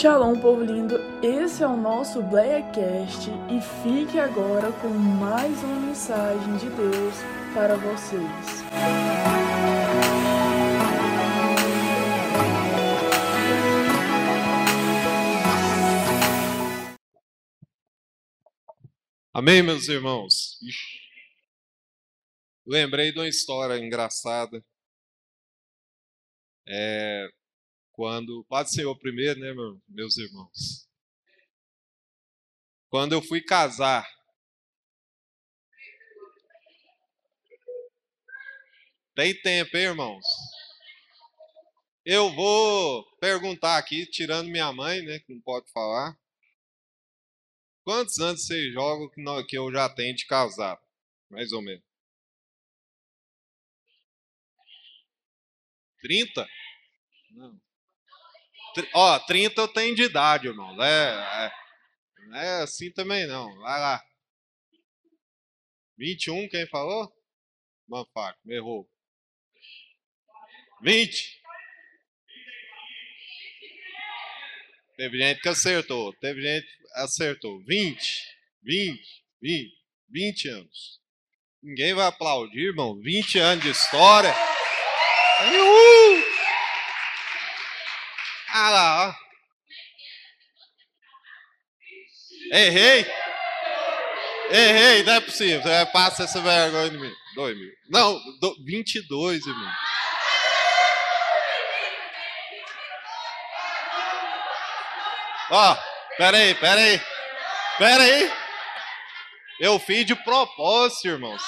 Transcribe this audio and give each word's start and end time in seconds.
Shalom, 0.00 0.40
povo 0.40 0.64
lindo! 0.64 0.94
Esse 1.22 1.62
é 1.62 1.66
o 1.66 1.76
nosso 1.76 2.22
Blackcast 2.22 3.28
e 3.50 3.60
fique 3.82 4.18
agora 4.18 4.72
com 4.80 4.88
mais 4.88 5.62
uma 5.62 5.78
mensagem 5.88 6.56
de 6.56 6.70
Deus 6.70 7.14
para 7.52 7.76
vocês. 7.76 8.64
Amém, 19.34 19.62
meus 19.62 19.86
irmãos? 19.86 20.58
Ixi. 20.62 20.98
Lembrei 22.66 23.12
de 23.12 23.18
uma 23.18 23.28
história 23.28 23.76
engraçada. 23.76 24.64
É, 26.66 27.28
quando. 28.00 28.46
Pode 28.48 28.72
ser 28.72 28.86
o 28.86 28.96
primeiro, 28.96 29.38
né, 29.38 29.52
meus 29.86 30.16
irmãos? 30.16 30.88
Quando 32.88 33.12
eu 33.12 33.20
fui 33.20 33.42
casar. 33.42 34.08
Tem 39.14 39.38
tempo, 39.42 39.76
hein, 39.76 39.82
irmãos? 39.82 40.24
Eu 42.02 42.34
vou 42.34 43.04
perguntar 43.18 43.76
aqui, 43.76 44.06
tirando 44.06 44.48
minha 44.48 44.72
mãe, 44.72 45.02
né, 45.02 45.18
que 45.18 45.34
não 45.34 45.42
pode 45.42 45.70
falar. 45.70 46.18
Quantos 47.84 48.18
anos 48.18 48.46
vocês 48.46 48.72
jogam 48.72 49.10
que 49.46 49.58
eu 49.58 49.70
já 49.70 49.90
tenho 49.90 50.16
de 50.16 50.24
casar? 50.24 50.80
Mais 51.28 51.52
ou 51.52 51.60
menos. 51.60 51.84
30? 56.00 56.48
Não. 57.32 57.60
Ó, 58.94 59.18
30 59.20 59.60
eu 59.60 59.68
tenho 59.68 59.94
de 59.94 60.02
idade, 60.02 60.48
irmão. 60.48 60.82
É, 60.82 61.50
é, 62.34 62.38
é 62.44 62.62
assim 62.62 62.90
também 62.92 63.26
não. 63.26 63.46
Vai 63.60 63.80
lá. 63.80 64.02
21, 65.98 66.48
quem 66.48 66.66
falou? 66.66 67.12
Manfaco, 67.88 68.38
errou. 68.48 68.88
20. 70.82 71.40
Teve 74.96 75.18
gente 75.18 75.40
que 75.40 75.48
acertou. 75.48 76.12
Teve 76.14 76.40
gente 76.42 76.66
que 76.66 76.84
acertou. 76.94 77.62
20. 77.64 77.98
20. 78.62 79.24
20. 79.42 79.80
20 80.10 80.48
anos. 80.48 81.00
Ninguém 81.62 81.94
vai 81.94 82.06
aplaudir, 82.06 82.68
irmão. 82.68 82.98
20 83.00 83.38
anos 83.38 83.64
de 83.64 83.70
história. 83.70 84.34
Uhul! 85.52 86.29
Ah 88.62 88.68
lá, 88.68 89.08
ó. 89.08 89.14
Errei. 92.52 93.06
Errei, 94.50 95.02
não 95.02 95.14
é 95.14 95.20
possível. 95.20 95.62
Você 95.62 95.86
passa 95.86 96.24
essa 96.24 96.42
vergonha 96.42 96.90
de 96.90 96.98
mim. 96.98 97.12
Dois 97.34 97.56
mil. 97.56 97.72
Não, 97.88 98.20
do, 98.38 98.54
22, 98.62 99.46
irmão. 99.46 99.72
Ó, 105.52 105.76
peraí, 106.18 106.54
peraí. 106.56 107.00
Peraí. 107.78 108.30
Eu 109.58 109.78
fiz 109.78 110.04
de 110.04 110.14
propósito, 110.16 111.08
irmãos. 111.08 111.42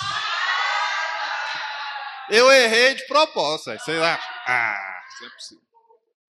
Eu 2.31 2.51
errei 2.51 2.95
de 2.95 3.07
propósito. 3.07 3.71
Vocês 3.79 4.01
acham? 4.01 4.35
Ah, 4.47 5.03
isso 5.11 5.27
é 5.27 5.29
possível. 5.29 5.72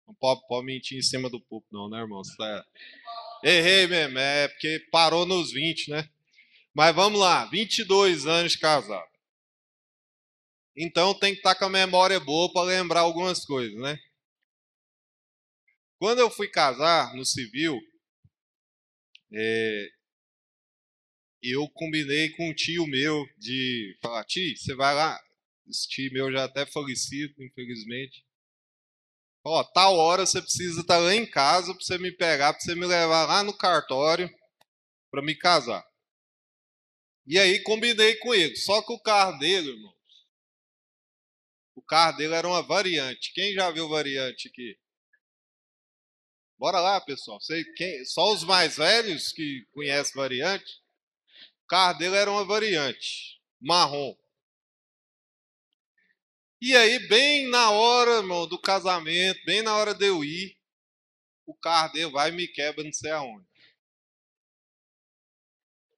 Não 0.08 0.14
pode, 0.16 0.46
pode 0.48 0.66
mentir 0.66 0.98
em 0.98 1.02
cima 1.02 1.30
do 1.30 1.40
público, 1.40 1.74
não, 1.74 1.90
né, 1.90 2.00
irmão? 2.00 2.22
Tá... 2.38 2.66
Errei 3.44 3.88
mesmo, 3.88 4.18
é 4.18 4.48
porque 4.48 4.88
parou 4.92 5.26
nos 5.26 5.52
20, 5.52 5.92
né? 5.92 6.10
Mas 6.74 6.96
vamos 6.96 7.20
lá, 7.20 7.46
22 7.46 8.26
anos 8.26 8.54
de 8.54 8.60
casado. 8.60 9.10
Então 10.76 11.18
tem 11.18 11.32
que 11.32 11.40
estar 11.40 11.56
com 11.56 11.66
a 11.66 11.70
memória 11.70 12.20
boa 12.20 12.52
para 12.52 12.68
lembrar 12.68 13.02
algumas 13.02 13.46
coisas, 13.46 13.80
né? 13.80 13.98
Quando 15.98 16.20
eu 16.20 16.30
fui 16.30 16.50
casar 16.50 17.16
no 17.16 17.26
civil, 17.26 17.80
é, 19.32 19.90
eu 21.42 21.70
combinei 21.70 22.30
com 22.32 22.50
um 22.50 22.54
tio 22.54 22.86
meu 22.88 23.26
de 23.38 23.98
falar, 24.02 24.26
tio, 24.26 24.58
você 24.58 24.76
vai 24.76 24.94
lá, 24.94 25.18
esse 25.68 25.88
tio 25.88 26.12
meu 26.12 26.32
já 26.32 26.44
até 26.44 26.66
falecido, 26.66 27.34
infelizmente. 27.42 28.25
Ó, 29.48 29.64
tal 29.64 29.96
hora 29.96 30.26
você 30.26 30.42
precisa 30.42 30.82
estar 30.82 30.98
lá 30.98 31.14
em 31.14 31.30
casa 31.30 31.72
para 31.72 31.84
você 31.84 32.00
me 32.00 32.12
pegar, 32.12 32.54
para 32.54 32.62
você 32.62 32.74
me 32.74 32.88
levar 32.88 33.28
lá 33.28 33.44
no 33.44 33.56
cartório 33.56 34.28
para 35.12 35.22
me 35.22 35.36
casar. 35.36 35.86
E 37.28 37.38
aí 37.38 37.62
combinei 37.62 38.16
com 38.16 38.34
ele. 38.34 38.56
Só 38.56 38.82
que 38.82 38.92
o 38.92 39.00
carro 39.00 39.38
dele, 39.38 39.70
irmãos, 39.70 39.94
o 41.76 41.82
carro 41.82 42.18
dele 42.18 42.34
era 42.34 42.48
uma 42.48 42.64
variante. 42.64 43.34
Quem 43.34 43.54
já 43.54 43.70
viu 43.70 43.88
variante 43.88 44.48
aqui? 44.48 44.80
Bora 46.58 46.80
lá, 46.80 47.00
pessoal. 47.00 47.40
Sei 47.40 47.64
quem, 47.76 48.04
só 48.04 48.34
os 48.34 48.44
mais 48.44 48.78
velhos 48.78 49.32
que 49.32 49.64
conhecem 49.72 50.16
variante. 50.16 50.82
O 51.64 51.68
carro 51.68 52.00
dele 52.00 52.16
era 52.16 52.32
uma 52.32 52.46
variante, 52.46 53.40
marrom. 53.62 54.16
E 56.68 56.76
aí, 56.76 56.98
bem 57.08 57.48
na 57.48 57.70
hora, 57.70 58.14
irmão, 58.14 58.48
do 58.48 58.60
casamento, 58.60 59.40
bem 59.46 59.62
na 59.62 59.78
hora 59.78 59.94
de 59.94 60.08
eu 60.08 60.24
ir, 60.24 60.58
o 61.46 61.54
carro 61.54 61.94
dele 61.94 62.10
vai 62.10 62.32
e 62.32 62.34
me 62.34 62.48
quebra 62.48 62.84
não 62.84 62.92
sei 62.92 63.12
aonde. 63.12 63.46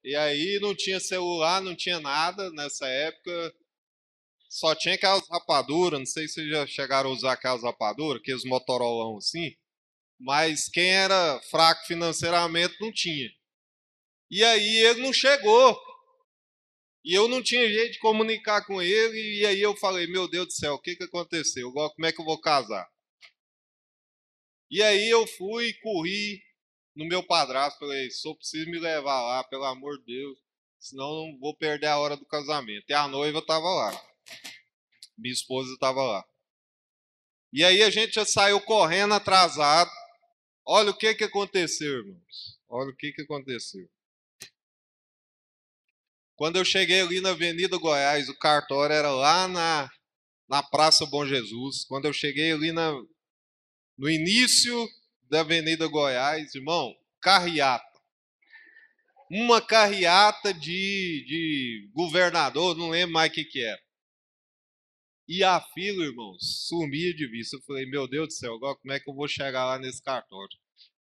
E 0.04 0.14
aí 0.14 0.58
não 0.60 0.76
tinha 0.76 1.00
celular, 1.00 1.62
não 1.62 1.74
tinha 1.74 1.98
nada 2.00 2.50
nessa 2.50 2.86
época. 2.86 3.54
Só 4.50 4.74
tinha 4.74 4.94
aquelas 4.94 5.26
rapaduras, 5.30 6.00
não 6.00 6.06
sei 6.06 6.28
se 6.28 6.46
já 6.50 6.66
chegaram 6.66 7.08
a 7.08 7.14
usar 7.14 7.32
aquelas 7.32 7.62
rapaduras, 7.62 8.20
aqueles 8.20 8.44
motorolão 8.44 9.16
assim. 9.16 9.56
Mas 10.20 10.68
quem 10.68 10.90
era 10.90 11.40
fraco 11.50 11.86
financeiramente 11.86 12.76
não 12.78 12.92
tinha. 12.92 13.30
E 14.30 14.44
aí 14.44 14.76
ele 14.84 15.00
não 15.00 15.14
chegou. 15.14 15.87
E 17.08 17.14
eu 17.14 17.26
não 17.26 17.42
tinha 17.42 17.66
jeito 17.66 17.92
de 17.92 17.98
comunicar 18.00 18.66
com 18.66 18.82
ele, 18.82 19.38
e 19.38 19.46
aí 19.46 19.62
eu 19.62 19.74
falei, 19.74 20.06
meu 20.06 20.28
Deus 20.28 20.48
do 20.48 20.52
céu, 20.52 20.74
o 20.74 20.78
que, 20.78 20.94
que 20.94 21.04
aconteceu? 21.04 21.72
Como 21.72 22.04
é 22.04 22.12
que 22.12 22.20
eu 22.20 22.24
vou 22.26 22.38
casar? 22.38 22.86
E 24.70 24.82
aí 24.82 25.08
eu 25.08 25.26
fui, 25.26 25.72
corri 25.82 26.42
no 26.94 27.06
meu 27.06 27.22
padrasto, 27.22 27.78
falei, 27.78 28.10
só 28.10 28.34
preciso 28.34 28.70
me 28.70 28.78
levar 28.78 29.22
lá, 29.22 29.42
pelo 29.42 29.64
amor 29.64 29.96
de 30.00 30.04
Deus, 30.04 30.38
senão 30.78 31.06
não 31.06 31.38
vou 31.38 31.56
perder 31.56 31.86
a 31.86 31.98
hora 31.98 32.14
do 32.14 32.26
casamento. 32.26 32.84
E 32.86 32.92
a 32.92 33.08
noiva 33.08 33.38
estava 33.38 33.66
lá. 33.66 34.04
Minha 35.16 35.32
esposa 35.32 35.72
estava 35.72 36.02
lá. 36.02 36.22
E 37.50 37.64
aí 37.64 37.82
a 37.82 37.88
gente 37.88 38.16
já 38.16 38.26
saiu 38.26 38.60
correndo 38.60 39.14
atrasado. 39.14 39.90
Olha 40.62 40.90
o 40.90 40.94
que, 40.94 41.14
que 41.14 41.24
aconteceu, 41.24 42.00
irmãos. 42.00 42.58
Olha 42.68 42.90
o 42.90 42.94
que, 42.96 43.12
que 43.12 43.22
aconteceu. 43.22 43.88
Quando 46.38 46.54
eu 46.54 46.64
cheguei 46.64 47.00
ali 47.00 47.20
na 47.20 47.30
Avenida 47.30 47.76
Goiás, 47.76 48.28
o 48.28 48.38
cartório 48.38 48.94
era 48.94 49.10
lá 49.10 49.48
na, 49.48 49.90
na 50.48 50.62
Praça 50.62 51.04
Bom 51.04 51.26
Jesus. 51.26 51.84
Quando 51.84 52.04
eu 52.04 52.12
cheguei 52.12 52.52
ali 52.52 52.70
na, 52.70 52.92
no 53.98 54.08
início 54.08 54.88
da 55.28 55.40
Avenida 55.40 55.88
Goiás, 55.88 56.54
irmão, 56.54 56.94
carreata. 57.20 57.84
Uma 59.28 59.60
carreata 59.60 60.54
de, 60.54 61.24
de 61.26 61.90
governador, 61.92 62.76
não 62.76 62.90
lembro 62.90 63.14
mais 63.14 63.32
o 63.32 63.34
que, 63.34 63.44
que 63.44 63.60
era. 63.60 63.82
E 65.26 65.42
a 65.42 65.60
fila, 65.60 66.04
irmãos, 66.04 66.68
sumia 66.68 67.12
de 67.12 67.26
vista. 67.26 67.56
Eu 67.56 67.62
falei, 67.62 67.84
meu 67.84 68.06
Deus 68.06 68.28
do 68.28 68.32
céu, 68.34 68.54
agora 68.54 68.76
como 68.76 68.92
é 68.92 69.00
que 69.00 69.10
eu 69.10 69.14
vou 69.14 69.26
chegar 69.26 69.64
lá 69.64 69.76
nesse 69.76 70.00
cartório? 70.00 70.56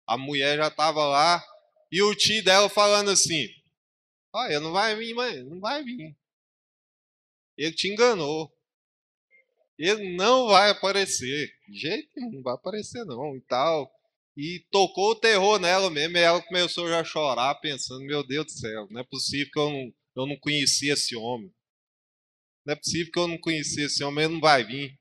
A 0.07 0.17
mulher 0.17 0.57
já 0.57 0.69
estava 0.69 1.05
lá 1.05 1.45
e 1.93 2.01
o 2.01 2.15
tio 2.15 2.43
dela 2.43 2.71
falando 2.71 3.11
assim: 3.11 3.47
Olha, 4.39 4.61
não 4.61 4.71
vai 4.71 4.95
vir, 4.95 5.15
mãe, 5.15 5.43
não 5.43 5.59
vai 5.59 5.83
vir. 5.83 6.17
Ele 7.57 7.73
te 7.73 7.89
enganou. 7.89 8.49
Ele 9.77 10.15
não 10.15 10.47
vai 10.47 10.71
aparecer. 10.71 11.53
De 11.69 11.77
jeito 11.77 12.09
nenhum, 12.15 12.35
não 12.35 12.43
vai 12.43 12.55
aparecer 12.55 13.05
não 13.05 13.37
e 13.37 13.41
tal. 13.41 13.93
E 14.37 14.65
tocou 14.71 15.11
o 15.11 15.17
terror 15.17 15.59
nela 15.59 15.91
mesmo, 15.91 16.17
e 16.17 16.21
ela 16.21 16.41
começou 16.41 16.89
já 16.89 17.01
a 17.01 17.05
chorar, 17.05 17.57
pensando, 17.57 18.05
meu 18.05 18.25
Deus 18.25 18.47
do 18.47 18.53
céu, 18.53 18.87
não 18.89 19.01
é 19.01 19.05
possível 19.05 19.51
que 19.53 19.59
eu 19.59 19.71
não, 19.71 19.95
eu 20.15 20.27
não 20.27 20.39
esse 20.93 21.17
homem. 21.17 21.53
Não 22.65 22.75
é 22.75 22.77
possível 22.77 23.13
que 23.13 23.19
eu 23.19 23.27
não 23.27 23.39
conhecia 23.39 23.87
esse 23.87 24.05
homem, 24.05 24.25
ele 24.25 24.35
não 24.35 24.41
vai 24.41 24.63
vir. 24.63 24.97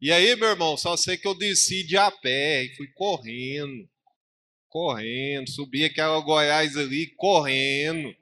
E 0.00 0.12
aí, 0.12 0.36
meu 0.36 0.50
irmão, 0.50 0.76
só 0.76 0.96
sei 0.96 1.16
que 1.16 1.26
eu 1.26 1.34
desci 1.34 1.84
de 1.84 1.96
a 1.96 2.12
pé 2.12 2.62
e 2.62 2.76
fui 2.76 2.86
correndo. 2.94 3.88
Correndo, 4.68 5.50
subi 5.50 5.82
aquela 5.82 6.20
Goiás 6.20 6.76
ali, 6.76 7.08
correndo. 7.16 8.14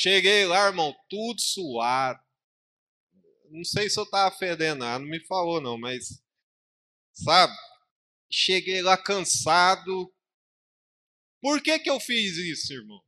Cheguei 0.00 0.46
lá, 0.46 0.68
irmão, 0.68 0.94
tudo 1.10 1.40
suado. 1.40 2.22
Não 3.50 3.64
sei 3.64 3.90
se 3.90 3.98
eu 3.98 4.04
estava 4.04 4.32
fedendo, 4.36 4.84
não 4.84 5.00
me 5.00 5.18
falou 5.26 5.60
não, 5.60 5.76
mas 5.76 6.22
sabe? 7.12 7.52
cheguei 8.30 8.80
lá 8.80 8.96
cansado. 8.96 10.14
Por 11.40 11.60
que, 11.60 11.80
que 11.80 11.90
eu 11.90 11.98
fiz 11.98 12.36
isso, 12.36 12.72
irmão? 12.72 13.04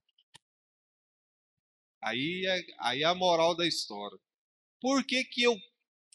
Aí 2.03 2.45
é, 2.45 2.67
aí 2.81 3.03
é 3.05 3.07
a 3.07 3.15
moral 3.15 3.55
da 3.55 3.69
história. 3.69 4.19
Por 4.81 5.07
que, 5.07 5.23
que 5.23 5.45
eu 5.45 5.57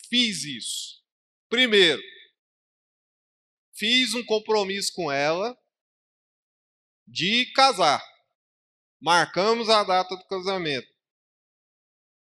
fiz 0.09 0.43
isso? 0.43 1.01
Primeiro, 1.47 2.03
fiz 3.73 4.13
um 4.13 4.25
compromisso 4.25 4.91
com 4.93 5.09
ela 5.09 5.57
de 7.07 7.49
casar. 7.53 8.03
Marcamos 9.05 9.69
a 9.69 9.83
data 9.83 10.15
do 10.15 10.25
casamento. 10.25 10.87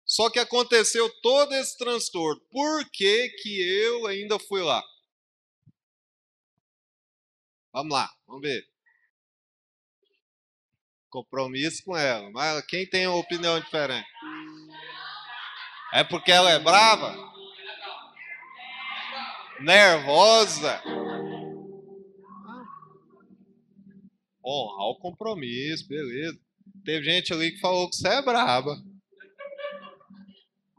Só 0.04 0.28
que 0.28 0.40
aconteceu 0.40 1.08
todo 1.22 1.54
esse 1.54 1.78
transtorno. 1.78 2.40
Por 2.50 2.90
que, 2.90 3.28
que 3.28 3.62
eu 3.62 4.08
ainda 4.08 4.40
fui 4.40 4.60
lá? 4.60 4.82
Vamos 7.72 7.92
lá, 7.92 8.10
vamos 8.26 8.42
ver. 8.42 8.64
Compromisso 11.08 11.80
com 11.84 11.96
ela. 11.96 12.28
Mas 12.32 12.66
quem 12.66 12.90
tem 12.90 13.06
uma 13.06 13.18
opinião 13.18 13.60
diferente? 13.60 14.08
É 15.92 16.02
porque 16.02 16.32
ela 16.32 16.50
é 16.50 16.58
brava? 16.58 17.14
Nervosa? 19.60 20.82
Honrar 24.44 24.88
o 24.88 24.98
compromisso, 24.98 25.86
beleza. 25.86 26.43
Teve 26.84 27.04
gente 27.04 27.32
ali 27.32 27.52
que 27.52 27.60
falou 27.60 27.88
que 27.88 27.96
você 27.96 28.08
é 28.08 28.22
brava. 28.22 28.76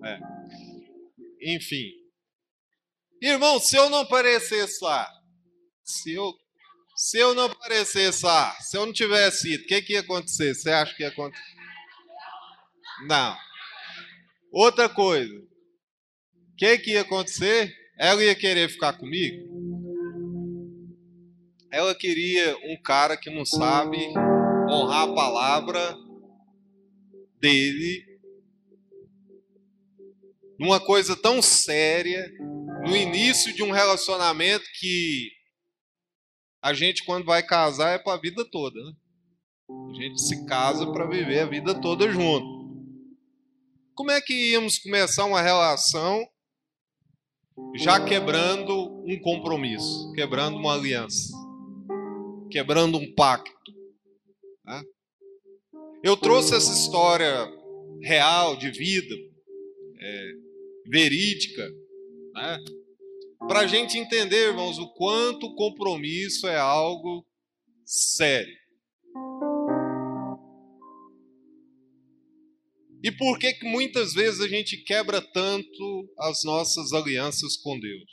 É. 0.04 0.19
Enfim. 1.56 1.92
Irmão, 3.22 3.60
se 3.60 3.75
eu 3.75 3.90
não 3.90 4.00
aparecesse 4.00 4.84
lá, 4.84 5.10
se 5.84 6.13
eu, 6.13 6.34
se 6.96 7.18
eu 7.18 7.34
não 7.34 7.46
aparecesse 7.46 8.24
lá, 8.24 8.52
se 8.60 8.78
eu 8.78 8.86
não 8.86 8.94
tivesse 8.94 9.54
ido, 9.54 9.63
o 9.63 9.68
que, 9.68 9.81
que 9.81 9.94
ia 9.94 10.02
acontecer? 10.02 10.54
Você 10.54 10.69
acha 10.69 10.94
que 10.96 11.02
ia 11.02 11.10
acontecer? 11.10 11.56
Não. 13.07 13.36
Outra 14.52 14.88
coisa. 14.88 15.34
O 15.34 16.56
que, 16.57 16.78
que 16.78 16.92
ia 16.92 17.02
acontecer? 17.02 17.74
Ela 17.98 18.24
ia 18.24 18.36
querer 18.36 18.69
ficar 18.69 18.94
comigo? 18.94 19.44
Ela 21.72 21.96
queria 21.96 22.56
um 22.57 22.81
cara 22.81 23.18
que 23.18 23.30
não 23.30 23.46
sabe 23.46 23.98
honrar 24.70 25.04
a 25.04 25.14
palavra 25.14 25.98
dele 27.40 28.16
numa 30.60 30.80
coisa 30.80 31.16
tão 31.16 31.42
séria, 31.42 32.32
no 32.88 32.96
início 32.96 33.54
de 33.54 33.62
um 33.62 33.72
relacionamento 33.72 34.66
que 34.80 35.30
a 36.62 36.74
gente, 36.74 37.04
quando 37.04 37.26
vai 37.26 37.44
casar, 37.44 37.92
é 37.92 38.00
para 38.00 38.14
a 38.14 38.22
vida 38.22 38.44
toda. 38.50 38.80
Né? 38.80 38.92
A 39.92 39.94
gente 39.94 40.22
se 40.22 40.46
casa 40.46 40.92
para 40.92 41.08
viver 41.08 41.40
a 41.42 41.46
vida 41.46 41.80
toda 41.80 42.10
junto. 42.10 42.66
Como 43.94 44.12
é 44.12 44.20
que 44.20 44.52
íamos 44.52 44.80
começar 44.80 45.26
uma 45.26 45.42
relação 45.42 46.26
já 47.76 48.04
quebrando 48.04 48.74
um 49.06 49.20
compromisso, 49.22 50.12
quebrando 50.14 50.58
uma 50.58 50.74
aliança, 50.74 51.32
quebrando 52.50 52.98
um 52.98 53.14
pacto? 53.14 53.54
Né? 54.66 54.84
Eu 56.04 56.18
trouxe 56.18 56.56
essa 56.56 56.74
história 56.74 57.48
real 58.02 58.58
de 58.58 58.72
vida. 58.72 59.16
É, 60.00 60.46
verídica, 60.88 61.68
né? 62.34 62.58
para 63.48 63.62
a 63.62 63.68
gente 63.68 63.98
entender, 63.98 64.50
irmãos, 64.50 64.78
o 64.78 64.94
quanto 64.94 65.48
o 65.48 65.56
compromisso 65.56 66.48
é 66.48 66.58
algo 66.58 67.26
sério. 67.86 68.56
E 73.04 73.12
por 73.12 73.38
que, 73.38 73.54
que 73.54 73.66
muitas 73.68 74.14
vezes 74.14 74.42
a 74.42 74.48
gente 74.48 74.78
quebra 74.78 75.22
tanto 75.22 76.14
as 76.18 76.44
nossas 76.44 76.92
alianças 76.92 77.56
com 77.58 77.80
Deus? 77.80 78.12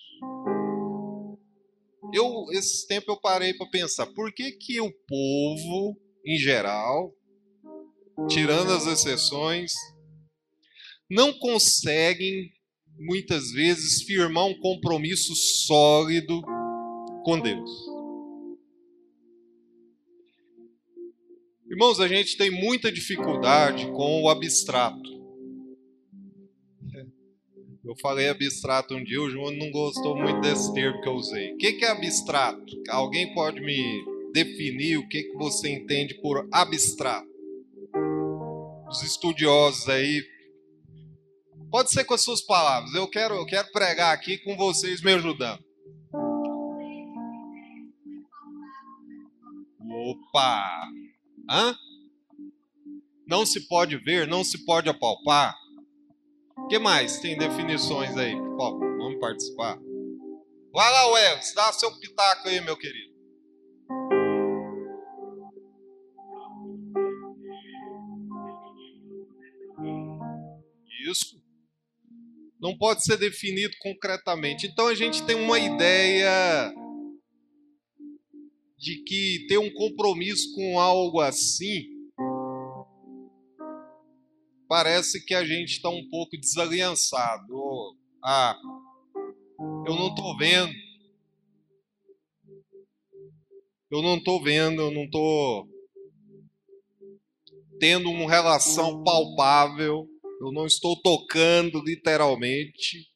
Eu, 2.12 2.44
esse 2.52 2.86
tempo 2.86 3.10
eu 3.10 3.18
parei 3.18 3.54
para 3.54 3.70
pensar, 3.70 4.06
por 4.08 4.34
que, 4.34 4.52
que 4.52 4.78
o 4.80 4.92
povo, 5.08 5.98
em 6.24 6.36
geral, 6.36 7.12
tirando 8.28 8.72
as 8.72 8.86
exceções, 8.86 9.72
não 11.10 11.32
conseguem 11.32 12.52
muitas 12.98 13.50
vezes, 13.50 14.02
firmar 14.02 14.46
um 14.46 14.58
compromisso 14.58 15.34
sólido 15.34 16.42
com 17.24 17.40
Deus. 17.40 17.70
Irmãos, 21.70 22.00
a 22.00 22.08
gente 22.08 22.36
tem 22.36 22.50
muita 22.50 22.92
dificuldade 22.92 23.86
com 23.92 24.22
o 24.22 24.28
abstrato. 24.28 25.10
Eu 27.84 27.96
falei 28.00 28.28
abstrato 28.28 28.94
um 28.94 29.02
dia, 29.02 29.20
o 29.20 29.30
João 29.30 29.50
não 29.50 29.70
gostou 29.70 30.16
muito 30.16 30.40
desse 30.40 30.72
termo 30.72 31.00
que 31.00 31.08
eu 31.08 31.14
usei. 31.14 31.54
O 31.54 31.56
que 31.56 31.84
é 31.84 31.90
abstrato? 31.90 32.80
Alguém 32.88 33.34
pode 33.34 33.60
me 33.60 34.04
definir 34.32 34.98
o 34.98 35.08
que 35.08 35.32
você 35.34 35.68
entende 35.68 36.14
por 36.20 36.48
abstrato? 36.52 37.30
Os 38.88 39.02
estudiosos 39.02 39.88
aí 39.88 40.22
Pode 41.72 41.90
ser 41.90 42.04
com 42.04 42.12
as 42.12 42.20
suas 42.20 42.42
palavras. 42.42 42.92
Eu 42.92 43.08
quero, 43.08 43.34
eu 43.34 43.46
quero 43.46 43.72
pregar 43.72 44.14
aqui 44.14 44.36
com 44.36 44.54
vocês 44.58 45.00
me 45.00 45.14
ajudando. 45.14 45.64
Opa! 49.80 50.86
Hã? 51.48 51.74
Não 53.26 53.46
se 53.46 53.66
pode 53.68 53.96
ver, 53.96 54.26
não 54.26 54.44
se 54.44 54.66
pode 54.66 54.90
apalpar. 54.90 55.56
O 56.58 56.66
que 56.66 56.78
mais 56.78 57.20
tem 57.20 57.38
definições 57.38 58.18
aí? 58.18 58.34
Vamos 58.34 59.18
participar. 59.18 59.78
Vai 60.74 60.92
lá, 60.92 61.06
Welles, 61.12 61.54
dá 61.54 61.72
seu 61.72 61.90
pitaco 61.98 62.48
aí, 62.48 62.60
meu 62.60 62.76
querido. 62.76 63.11
Não 72.62 72.78
pode 72.78 73.02
ser 73.02 73.16
definido 73.16 73.74
concretamente. 73.80 74.68
Então 74.68 74.86
a 74.86 74.94
gente 74.94 75.26
tem 75.26 75.34
uma 75.34 75.58
ideia 75.58 76.72
de 78.78 79.02
que 79.02 79.46
ter 79.48 79.58
um 79.58 79.72
compromisso 79.74 80.54
com 80.54 80.78
algo 80.78 81.20
assim 81.20 81.90
parece 84.68 85.22
que 85.24 85.34
a 85.34 85.44
gente 85.44 85.72
está 85.72 85.90
um 85.90 86.08
pouco 86.08 86.38
desaliançado. 86.38 87.52
Ah, 88.24 88.56
eu 89.86 89.96
não 89.96 90.08
estou 90.08 90.36
vendo. 90.38 90.72
Eu 93.90 94.00
não 94.00 94.16
estou 94.16 94.42
vendo, 94.42 94.80
eu 94.80 94.90
não 94.90 95.04
estou 95.04 95.68
tendo 97.78 98.08
uma 98.08 98.30
relação 98.30 99.02
palpável 99.02 100.11
eu 100.42 100.50
não 100.50 100.66
estou 100.66 101.00
tocando 101.00 101.80
literalmente. 101.84 103.06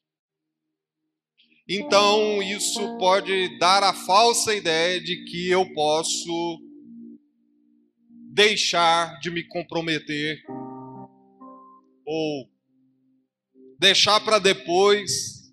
Então, 1.67 2.41
isso 2.41 2.97
pode 2.97 3.59
dar 3.59 3.83
a 3.83 3.93
falsa 3.93 4.55
ideia 4.55 5.01
de 5.01 5.25
que 5.25 5.49
eu 5.49 5.69
posso 5.73 6.61
deixar 8.31 9.19
de 9.19 9.29
me 9.29 9.43
comprometer 9.43 10.41
ou 12.05 12.49
deixar 13.77 14.21
para 14.21 14.39
depois, 14.39 15.51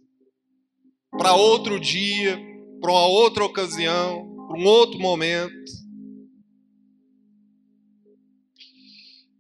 para 1.11 1.35
outro 1.35 1.81
dia, 1.81 2.39
para 2.81 2.93
uma 2.93 3.07
outra 3.09 3.45
ocasião, 3.45 4.47
para 4.47 4.61
um 4.61 4.65
outro 4.65 5.01
momento. 5.01 5.84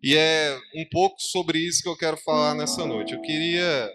E 0.06 0.14
é 0.14 0.60
um 0.76 0.84
pouco 0.90 1.16
sobre 1.18 1.58
isso 1.58 1.82
que 1.82 1.88
eu 1.88 1.96
quero 1.96 2.18
falar 2.18 2.54
nessa 2.54 2.84
noite. 2.84 3.14
Eu 3.14 3.22
queria 3.22 3.90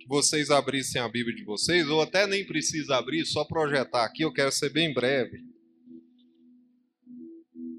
que 0.00 0.08
vocês 0.08 0.50
abrissem 0.50 0.98
a 0.98 1.06
Bíblia 1.06 1.36
de 1.36 1.44
vocês, 1.44 1.86
ou 1.90 2.00
até 2.00 2.26
nem 2.26 2.42
precisa 2.46 2.96
abrir, 2.96 3.26
só 3.26 3.44
projetar 3.44 4.02
aqui, 4.02 4.22
eu 4.22 4.32
quero 4.32 4.50
ser 4.50 4.70
bem 4.70 4.94
breve. 4.94 5.44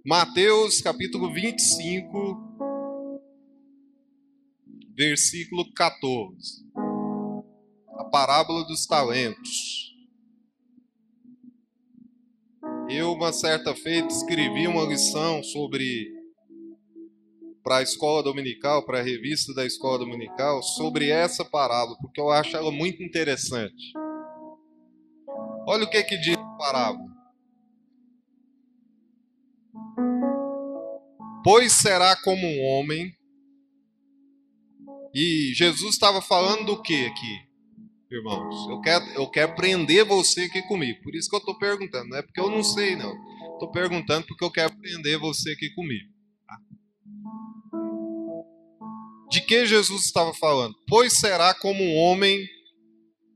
Mateus 0.06 0.82
capítulo 0.82 1.34
25, 1.34 2.38
versículo 4.96 5.74
14. 5.74 6.64
A 7.98 8.04
parábola 8.04 8.68
dos 8.68 8.86
talentos. 8.86 9.96
Eu, 12.88 13.14
uma 13.14 13.34
certa 13.34 13.74
feita, 13.74 14.10
escrevi 14.10 14.68
uma 14.68 14.84
lição 14.84 15.42
sobre 15.42 16.15
para 17.66 17.78
a 17.78 17.82
escola 17.82 18.22
dominical, 18.22 18.86
para 18.86 19.00
a 19.00 19.02
revista 19.02 19.52
da 19.52 19.66
escola 19.66 19.98
dominical, 19.98 20.62
sobre 20.62 21.10
essa 21.10 21.44
parábola, 21.44 21.98
porque 22.00 22.22
eu 22.22 22.30
acho 22.30 22.56
ela 22.56 22.72
muito 22.72 23.02
interessante. 23.02 23.92
Olha 25.68 25.84
o 25.84 25.90
que 25.90 26.04
que 26.04 26.16
diz 26.16 26.38
parábola. 26.60 27.10
Pois 31.44 31.74
será 31.74 32.16
como 32.22 32.46
um 32.46 32.64
homem. 32.66 33.12
E 35.12 35.52
Jesus 35.56 35.96
estava 35.96 36.22
falando 36.22 36.68
do 36.68 36.82
que 36.84 37.08
aqui, 37.08 37.40
irmãos? 38.12 38.70
Eu 38.70 38.80
quero, 38.82 39.06
eu 39.14 39.28
quero 39.28 39.56
prender 39.56 40.06
você 40.06 40.42
aqui 40.42 40.62
comigo. 40.68 41.02
Por 41.02 41.16
isso 41.16 41.28
que 41.28 41.36
eu 41.36 41.40
estou 41.40 41.58
perguntando. 41.58 42.10
Não 42.10 42.18
é 42.18 42.22
porque 42.22 42.40
eu 42.40 42.50
não 42.52 42.64
sei, 42.64 42.96
não. 42.96 43.16
Estou 43.54 43.72
perguntando 43.72 44.28
porque 44.28 44.44
eu 44.44 44.52
quero 44.52 44.78
prender 44.78 45.18
você 45.18 45.54
aqui 45.54 45.72
comigo. 45.74 46.15
De 49.36 49.42
que 49.42 49.66
Jesus 49.66 50.06
estava 50.06 50.34
falando? 50.34 50.74
Pois 50.88 51.20
será 51.20 51.54
como 51.54 51.84
um 51.84 51.98
homem. 51.98 52.40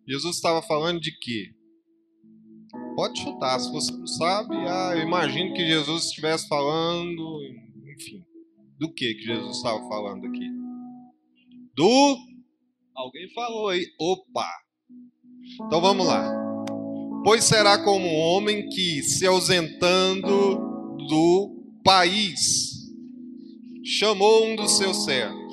Jesus 0.08 0.38
estava 0.38 0.62
falando 0.62 1.02
de 1.02 1.12
quê? 1.20 1.50
Pode 2.96 3.20
chutar, 3.20 3.60
se 3.60 3.70
você 3.70 3.92
não 3.92 4.08
sabe, 4.08 4.56
ah, 4.56 4.94
eu 4.96 5.02
imagino 5.02 5.54
que 5.54 5.68
Jesus 5.68 6.06
estivesse 6.06 6.48
falando, 6.48 7.42
enfim, 7.94 8.24
do 8.80 8.94
que 8.94 9.14
que 9.14 9.24
Jesus 9.24 9.58
estava 9.58 9.86
falando 9.90 10.26
aqui? 10.26 10.50
Do 11.76 12.18
Alguém 12.96 13.30
falou 13.34 13.68
aí. 13.68 13.86
Opa! 14.00 14.50
Então 15.66 15.82
vamos 15.82 16.08
lá. 16.08 16.32
Pois 17.26 17.44
será 17.44 17.78
como 17.84 18.08
um 18.08 18.16
homem 18.16 18.70
que, 18.70 19.04
se 19.04 19.28
ausentando 19.28 20.96
do 21.10 21.62
país, 21.84 22.90
chamou 23.84 24.46
um 24.46 24.56
dos 24.56 24.78
seus 24.78 25.04
servos. 25.04 25.49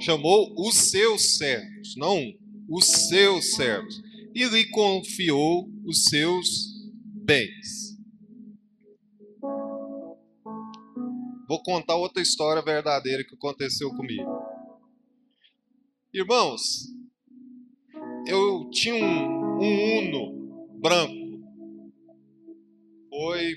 Chamou 0.00 0.54
os 0.56 0.90
seus 0.90 1.36
servos, 1.36 1.94
não 1.96 2.32
os 2.68 2.86
seus 2.86 3.54
servos, 3.54 4.00
e 4.34 4.44
lhe 4.44 4.70
confiou 4.70 5.68
os 5.84 6.04
seus 6.04 6.48
bens. 7.04 7.96
Vou 11.46 11.62
contar 11.62 11.96
outra 11.96 12.22
história 12.22 12.62
verdadeira 12.62 13.24
que 13.24 13.34
aconteceu 13.34 13.90
comigo. 13.90 14.40
Irmãos, 16.14 16.62
eu 18.26 18.70
tinha 18.70 18.94
um, 18.94 19.58
um 19.60 19.98
Uno 19.98 20.78
branco. 20.80 21.44
Foi 23.10 23.56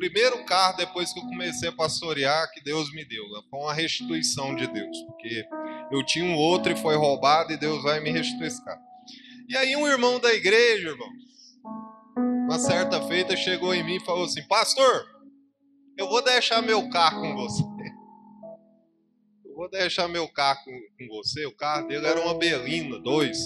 primeiro 0.00 0.42
carro 0.46 0.78
depois 0.78 1.12
que 1.12 1.20
eu 1.20 1.24
comecei 1.24 1.68
a 1.68 1.72
pastorear 1.72 2.50
que 2.50 2.62
Deus 2.62 2.90
me 2.90 3.04
deu. 3.04 3.22
Foi 3.50 3.60
uma 3.60 3.74
restituição 3.74 4.56
de 4.56 4.66
Deus, 4.66 4.98
porque 5.02 5.44
eu 5.92 6.04
tinha 6.06 6.24
um 6.24 6.36
outro 6.36 6.72
e 6.72 6.76
foi 6.76 6.96
roubado 6.96 7.52
e 7.52 7.58
Deus 7.58 7.82
vai 7.82 8.00
me 8.00 8.10
restituir 8.10 8.46
esse 8.46 8.64
carro. 8.64 8.80
E 9.46 9.54
aí 9.54 9.76
um 9.76 9.86
irmão 9.86 10.18
da 10.18 10.32
igreja, 10.32 10.88
irmão, 10.88 11.08
uma 12.16 12.58
certa 12.58 13.06
feita 13.08 13.36
chegou 13.36 13.74
em 13.74 13.84
mim 13.84 13.96
e 13.96 14.04
falou 14.04 14.24
assim: 14.24 14.42
Pastor, 14.48 15.06
eu 15.98 16.08
vou 16.08 16.24
deixar 16.24 16.62
meu 16.62 16.88
carro 16.88 17.20
com 17.20 17.36
você. 17.36 17.62
Eu 19.44 19.56
vou 19.56 19.68
deixar 19.68 20.08
meu 20.08 20.26
carro 20.26 20.58
com, 20.64 20.72
com 20.96 21.16
você. 21.16 21.44
O 21.44 21.54
carro 21.54 21.86
dele 21.86 22.06
era 22.06 22.18
uma 22.18 22.32
Belina, 22.32 22.98
dois. 22.98 23.36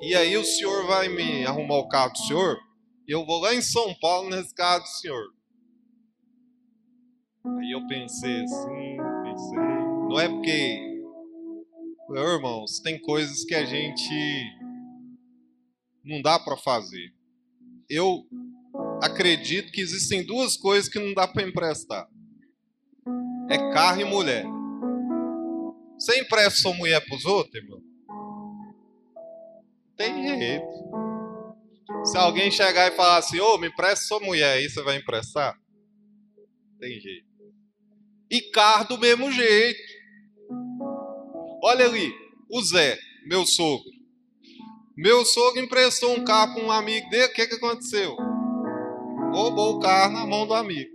E 0.00 0.16
aí 0.16 0.36
o 0.36 0.44
senhor 0.44 0.84
vai 0.88 1.08
me 1.08 1.46
arrumar 1.46 1.76
o 1.76 1.88
carro 1.88 2.12
do 2.12 2.18
senhor? 2.18 2.58
Eu 3.06 3.24
vou 3.26 3.40
lá 3.40 3.54
em 3.54 3.60
São 3.60 3.94
Paulo 4.00 4.30
carro 4.54 4.80
do 4.80 4.88
senhor. 4.88 5.34
Aí 7.58 7.72
eu 7.72 7.86
pensei 7.86 8.42
assim, 8.42 8.96
pensei. 9.22 9.58
Não 10.08 10.18
é 10.18 10.28
porque, 10.28 11.02
meu 12.08 12.22
irmãos, 12.22 12.80
tem 12.80 12.98
coisas 12.98 13.44
que 13.44 13.54
a 13.54 13.66
gente 13.66 14.44
não 16.02 16.22
dá 16.22 16.38
para 16.38 16.56
fazer. 16.56 17.12
Eu 17.90 18.26
acredito 19.02 19.70
que 19.70 19.82
existem 19.82 20.24
duas 20.24 20.56
coisas 20.56 20.88
que 20.88 20.98
não 20.98 21.12
dá 21.12 21.28
para 21.28 21.46
emprestar: 21.46 22.08
é 23.50 23.58
carro 23.72 24.00
e 24.00 24.04
mulher. 24.04 24.46
Você 25.98 26.20
empresta 26.20 26.60
sua 26.60 26.74
mulher 26.74 27.04
para 27.04 27.16
os 27.16 27.24
outros, 27.26 27.54
irmão? 27.54 27.82
Tem 29.96 30.38
jeito. 30.38 31.03
Se 32.04 32.16
alguém 32.18 32.50
chegar 32.50 32.92
e 32.92 32.96
falar 32.96 33.18
assim, 33.18 33.40
ô, 33.40 33.54
oh, 33.54 33.58
me 33.58 33.68
empresta 33.68 34.04
sua 34.06 34.20
mulher 34.20 34.58
aí, 34.58 34.68
você 34.68 34.82
vai 34.82 34.96
emprestar? 34.96 35.58
Tem 36.78 37.00
jeito. 37.00 37.26
E 38.30 38.42
carro 38.50 38.88
do 38.88 38.98
mesmo 38.98 39.32
jeito. 39.32 39.80
Olha 41.62 41.86
ali, 41.86 42.12
o 42.50 42.62
Zé, 42.62 42.98
meu 43.26 43.46
sogro. 43.46 43.90
Meu 44.96 45.24
sogro 45.24 45.60
emprestou 45.60 46.14
um 46.14 46.24
carro 46.24 46.54
para 46.54 46.64
um 46.64 46.70
amigo 46.70 47.08
dele, 47.08 47.24
o 47.24 47.32
que, 47.32 47.46
que 47.46 47.54
aconteceu? 47.54 48.14
Roubou 49.32 49.76
o 49.76 49.80
carro 49.80 50.12
na 50.12 50.26
mão 50.26 50.46
do 50.46 50.54
amigo. 50.54 50.90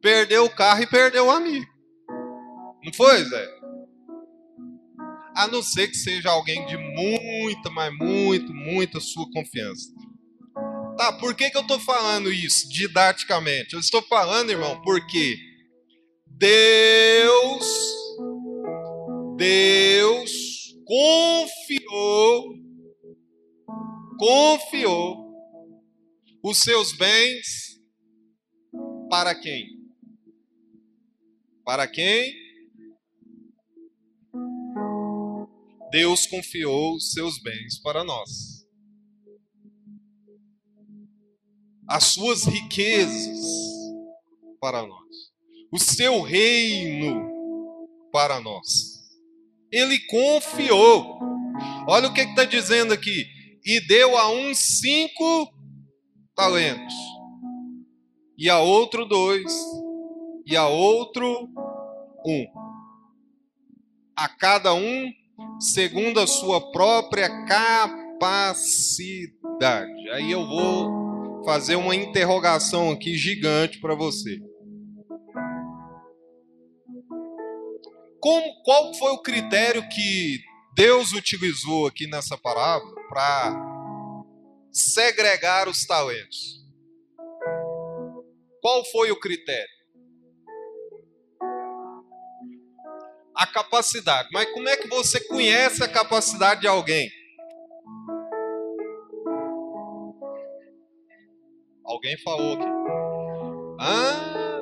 Perdeu 0.00 0.44
o 0.44 0.54
carro 0.54 0.82
e 0.82 0.86
perdeu 0.86 1.26
o 1.26 1.30
amigo. 1.30 1.66
Não 2.84 2.92
foi, 2.92 3.24
Zé? 3.24 3.58
a 5.38 5.46
não 5.46 5.62
ser 5.62 5.86
que 5.86 5.96
seja 5.96 6.30
alguém 6.30 6.66
de 6.66 6.76
muita, 6.76 7.70
mas 7.70 7.96
muito, 7.96 8.52
muita 8.52 8.98
sua 8.98 9.24
confiança. 9.30 9.88
Tá, 10.98 11.12
por 11.12 11.32
que, 11.36 11.48
que 11.48 11.56
eu 11.56 11.62
estou 11.62 11.78
falando 11.78 12.32
isso 12.32 12.68
didaticamente? 12.68 13.74
Eu 13.74 13.78
estou 13.78 14.02
falando, 14.02 14.50
irmão, 14.50 14.82
porque 14.82 15.36
Deus, 16.26 17.64
Deus 19.36 20.74
confiou, 20.84 22.52
confiou 24.18 25.32
os 26.42 26.58
seus 26.64 26.92
bens 26.92 27.80
para 29.08 29.36
quem? 29.36 29.68
Para 31.64 31.86
quem? 31.86 32.34
Deus 35.92 36.26
confiou 36.26 36.98
seus 36.98 37.40
bens 37.40 37.80
para 37.80 38.02
nós. 38.02 38.57
As 41.88 42.04
suas 42.04 42.44
riquezas 42.44 43.40
para 44.60 44.86
nós. 44.86 45.08
O 45.72 45.78
seu 45.78 46.20
reino 46.20 47.28
para 48.12 48.40
nós. 48.40 48.98
Ele 49.70 49.98
confiou. 50.00 51.18
Olha 51.86 52.08
o 52.08 52.14
que 52.14 52.20
está 52.20 52.44
dizendo 52.44 52.92
aqui. 52.92 53.26
E 53.64 53.80
deu 53.86 54.16
a 54.16 54.30
um 54.30 54.54
cinco 54.54 55.52
talentos, 56.34 56.94
e 58.38 58.48
a 58.48 58.60
outro 58.60 59.04
dois, 59.04 59.52
e 60.46 60.56
a 60.56 60.68
outro 60.68 61.48
um. 62.24 62.46
A 64.16 64.28
cada 64.28 64.72
um 64.72 65.12
segundo 65.60 66.20
a 66.20 66.26
sua 66.26 66.70
própria 66.70 67.28
capacidade. 67.44 68.70
Aí 70.10 70.30
eu 70.30 70.46
vou 70.46 71.07
fazer 71.48 71.76
uma 71.76 71.94
interrogação 71.94 72.90
aqui 72.90 73.16
gigante 73.16 73.80
para 73.80 73.94
você. 73.94 74.38
Como, 78.20 78.62
qual 78.64 78.92
foi 78.92 79.12
o 79.12 79.22
critério 79.22 79.88
que 79.88 80.40
Deus 80.74 81.14
utilizou 81.14 81.86
aqui 81.86 82.06
nessa 82.06 82.36
parábola 82.36 82.94
para 83.08 83.56
segregar 84.70 85.68
os 85.68 85.86
talentos? 85.86 86.66
Qual 88.60 88.84
foi 88.84 89.10
o 89.10 89.18
critério? 89.18 89.78
a 93.34 93.46
capacidade. 93.46 94.28
Mas 94.32 94.50
como 94.50 94.68
é 94.68 94.76
que 94.76 94.88
você 94.88 95.20
conhece 95.20 95.82
a 95.84 95.88
capacidade 95.88 96.62
de 96.62 96.66
alguém? 96.66 97.08
Alguém 101.88 102.18
falou 102.18 102.52
aqui. 102.52 102.66
Ah, 103.80 104.60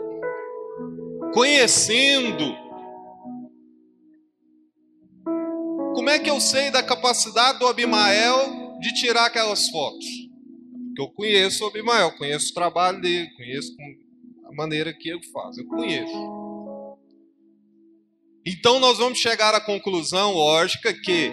conhecendo. 1.34 2.54
Como 5.94 6.08
é 6.08 6.20
que 6.20 6.30
eu 6.30 6.40
sei 6.40 6.70
da 6.70 6.84
capacidade 6.84 7.58
do 7.58 7.66
Abimael 7.66 8.78
de 8.80 8.94
tirar 8.94 9.26
aquelas 9.26 9.68
fotos? 9.68 10.06
Porque 10.86 11.02
eu 11.02 11.08
conheço 11.08 11.64
o 11.64 11.66
Abimael, 11.66 12.16
conheço 12.16 12.52
o 12.52 12.54
trabalho 12.54 13.00
dele, 13.00 13.28
conheço 13.36 13.74
a 14.44 14.54
maneira 14.54 14.94
que 14.94 15.08
ele 15.08 15.26
faz. 15.32 15.58
Eu 15.58 15.66
conheço. 15.66 16.36
Então 18.46 18.78
nós 18.78 18.98
vamos 18.98 19.18
chegar 19.18 19.52
à 19.52 19.60
conclusão 19.60 20.32
lógica 20.32 20.94
que 20.94 21.32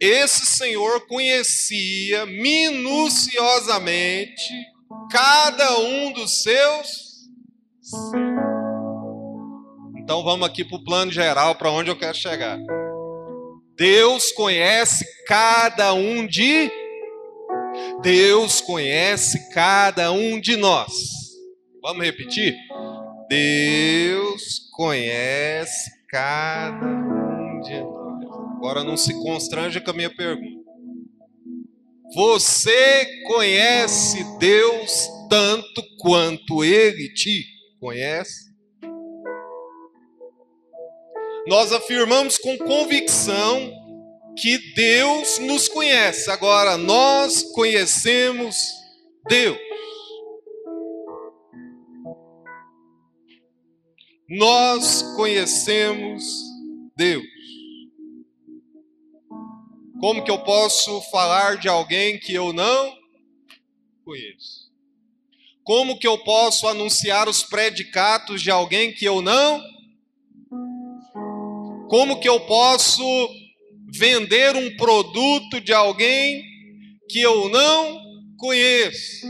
esse 0.00 0.46
Senhor 0.46 1.06
conhecia 1.06 2.24
minuciosamente 2.26 4.42
cada 5.10 5.80
um 5.80 6.12
dos 6.12 6.42
seus. 6.42 7.08
Então 9.98 10.22
vamos 10.22 10.46
aqui 10.46 10.64
para 10.64 10.78
o 10.78 10.84
plano 10.84 11.10
geral, 11.10 11.56
para 11.56 11.70
onde 11.70 11.90
eu 11.90 11.98
quero 11.98 12.16
chegar. 12.16 12.58
Deus 13.76 14.30
conhece 14.32 15.04
cada 15.26 15.92
um 15.94 16.26
de 16.26 16.70
Deus 18.02 18.60
conhece 18.60 19.50
cada 19.50 20.12
um 20.12 20.40
de 20.40 20.56
nós. 20.56 20.92
Vamos 21.82 22.04
repetir? 22.04 22.56
Deus 23.28 24.68
conhece 24.72 25.90
cada 26.08 26.86
um 26.86 27.60
de 27.60 27.80
nós. 27.80 27.97
Agora 28.58 28.82
não 28.82 28.96
se 28.96 29.14
constranja 29.22 29.80
com 29.80 29.92
a 29.92 29.94
minha 29.94 30.12
pergunta. 30.12 30.68
Você 32.12 33.06
conhece 33.28 34.24
Deus 34.40 35.08
tanto 35.30 35.80
quanto 36.00 36.64
Ele 36.64 37.08
te 37.14 37.44
conhece? 37.78 38.52
Nós 41.46 41.72
afirmamos 41.72 42.36
com 42.36 42.58
convicção 42.58 43.72
que 44.36 44.74
Deus 44.74 45.38
nos 45.38 45.68
conhece. 45.68 46.28
Agora, 46.28 46.76
nós 46.76 47.44
conhecemos 47.52 48.74
Deus. 49.28 49.56
Nós 54.28 55.02
conhecemos 55.14 56.24
Deus. 56.96 57.37
Como 60.00 60.22
que 60.22 60.30
eu 60.30 60.38
posso 60.38 61.00
falar 61.10 61.56
de 61.56 61.68
alguém 61.68 62.20
que 62.20 62.32
eu 62.32 62.52
não 62.52 62.96
conheço? 64.04 64.68
Como 65.64 65.98
que 65.98 66.06
eu 66.06 66.16
posso 66.18 66.68
anunciar 66.68 67.28
os 67.28 67.42
predicatos 67.42 68.40
de 68.40 68.50
alguém 68.50 68.94
que 68.94 69.04
eu 69.04 69.20
não? 69.20 69.60
Como 71.88 72.20
que 72.20 72.28
eu 72.28 72.38
posso 72.46 73.04
vender 73.92 74.54
um 74.54 74.76
produto 74.76 75.60
de 75.60 75.72
alguém 75.72 76.44
que 77.08 77.20
eu 77.20 77.48
não 77.48 78.00
conheço? 78.38 79.26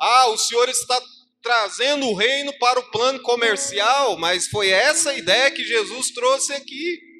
Ah, 0.00 0.28
o 0.28 0.38
senhor 0.38 0.68
está 0.70 1.00
trazendo 1.42 2.06
o 2.06 2.14
reino 2.14 2.52
para 2.58 2.80
o 2.80 2.90
plano 2.90 3.20
comercial, 3.20 4.18
mas 4.18 4.46
foi 4.46 4.70
essa 4.70 5.12
ideia 5.14 5.50
que 5.50 5.62
Jesus 5.62 6.10
trouxe 6.10 6.54
aqui. 6.54 7.11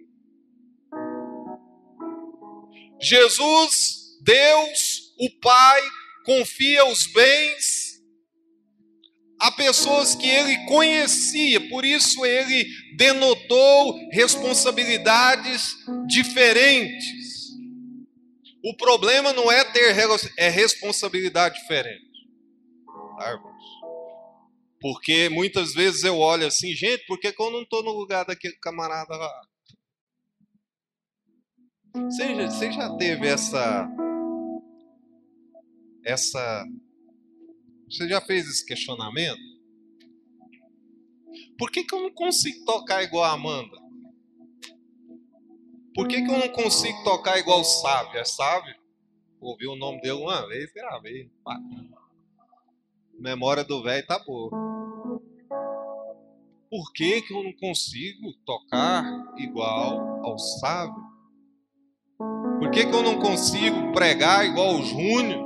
Jesus, 3.02 4.18
Deus, 4.22 5.12
o 5.18 5.30
Pai, 5.40 5.82
confia 6.24 6.84
os 6.86 7.06
bens 7.06 7.92
a 9.42 9.50
pessoas 9.50 10.14
que 10.14 10.28
ele 10.28 10.56
conhecia, 10.66 11.68
por 11.68 11.84
isso 11.84 12.24
ele 12.24 12.64
denotou 12.96 13.98
responsabilidades 14.12 15.74
diferentes. 16.06 17.50
O 18.64 18.76
problema 18.76 19.32
não 19.32 19.50
é 19.50 19.64
ter 19.64 19.96
é 20.38 20.48
responsabilidade 20.48 21.58
diferente. 21.58 22.06
Tá, 23.18 23.42
Porque 24.80 25.28
muitas 25.28 25.74
vezes 25.74 26.04
eu 26.04 26.18
olho 26.18 26.46
assim, 26.46 26.72
gente, 26.72 27.04
por 27.06 27.18
que, 27.18 27.32
que 27.32 27.42
eu 27.42 27.50
não 27.50 27.62
estou 27.62 27.82
no 27.82 27.90
lugar 27.90 28.24
daquele 28.24 28.54
camarada 28.60 29.16
lá? 29.16 29.48
Você 31.94 32.34
já, 32.34 32.50
você 32.50 32.72
já 32.72 32.96
teve 32.96 33.26
essa. 33.28 33.88
Essa. 36.04 36.64
Você 37.88 38.08
já 38.08 38.20
fez 38.20 38.48
esse 38.48 38.64
questionamento? 38.64 39.40
Por 41.58 41.70
que, 41.70 41.84
que 41.84 41.94
eu 41.94 42.00
não 42.00 42.12
consigo 42.12 42.64
tocar 42.64 43.02
igual 43.02 43.24
a 43.24 43.32
Amanda? 43.32 43.76
Por 45.94 46.08
que, 46.08 46.22
que 46.22 46.30
eu 46.30 46.38
não 46.38 46.48
consigo 46.48 47.04
tocar 47.04 47.38
igual 47.38 47.60
o 47.60 47.64
Sábio? 47.64 48.18
É 48.18 48.24
Sábio? 48.24 48.74
Ouvi 49.38 49.66
o 49.66 49.76
nome 49.76 50.00
dele 50.00 50.14
uma 50.14 50.46
vez, 50.48 50.72
gravei. 50.72 51.30
Memória 53.18 53.64
do 53.64 53.82
velho 53.82 54.06
tá 54.06 54.18
boa. 54.18 54.50
Por 56.70 56.92
que, 56.94 57.20
que 57.20 57.34
eu 57.34 57.42
não 57.42 57.52
consigo 57.52 58.32
tocar 58.46 59.04
igual 59.36 60.24
ao 60.24 60.38
Sábio? 60.38 61.01
Por 62.62 62.70
que, 62.70 62.86
que 62.86 62.94
eu 62.94 63.02
não 63.02 63.18
consigo 63.18 63.90
pregar 63.90 64.46
igual 64.46 64.76
o 64.76 64.84
Júnior? 64.84 65.44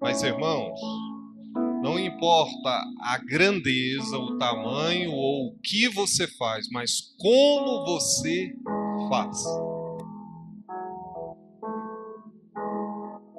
Mas, 0.00 0.22
irmãos, 0.22 0.80
não 1.82 1.98
importa 1.98 2.70
a 3.02 3.18
grandeza, 3.18 4.16
o 4.16 4.38
tamanho 4.38 5.12
ou 5.12 5.48
o 5.48 5.58
que 5.62 5.90
você 5.90 6.26
faz, 6.26 6.70
mas 6.72 7.14
como 7.18 7.84
você 7.84 8.56
faz. 9.10 9.44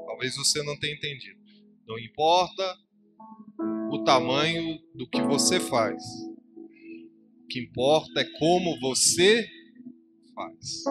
Talvez 0.06 0.38
você 0.38 0.62
não 0.62 0.78
tenha 0.80 0.94
entendido. 0.94 1.40
Não 1.88 1.98
importa 1.98 2.78
o 3.92 4.04
tamanho 4.04 4.78
do 4.94 5.10
que 5.10 5.20
você 5.24 5.60
faz, 5.60 6.04
o 7.46 7.48
que 7.48 7.60
importa 7.60 8.22
é 8.22 8.26
como 8.40 8.80
você 8.80 9.48
faz. 10.34 10.84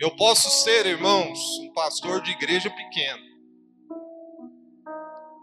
Eu 0.00 0.10
posso 0.16 0.50
ser, 0.64 0.84
irmãos, 0.84 1.38
um 1.60 1.72
pastor 1.72 2.20
de 2.22 2.32
igreja 2.32 2.68
pequena. 2.68 3.22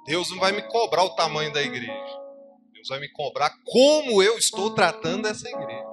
Deus 0.06 0.30
não 0.32 0.40
vai 0.40 0.52
me 0.52 0.62
cobrar 0.64 1.04
o 1.04 1.16
tamanho 1.16 1.54
da 1.54 1.62
igreja. 1.62 2.20
Deus 2.74 2.90
vai 2.90 3.00
me 3.00 3.10
cobrar 3.10 3.52
como 3.64 4.22
eu 4.22 4.38
estou 4.38 4.74
tratando 4.74 5.28
essa 5.28 5.48
igreja. 5.48 5.88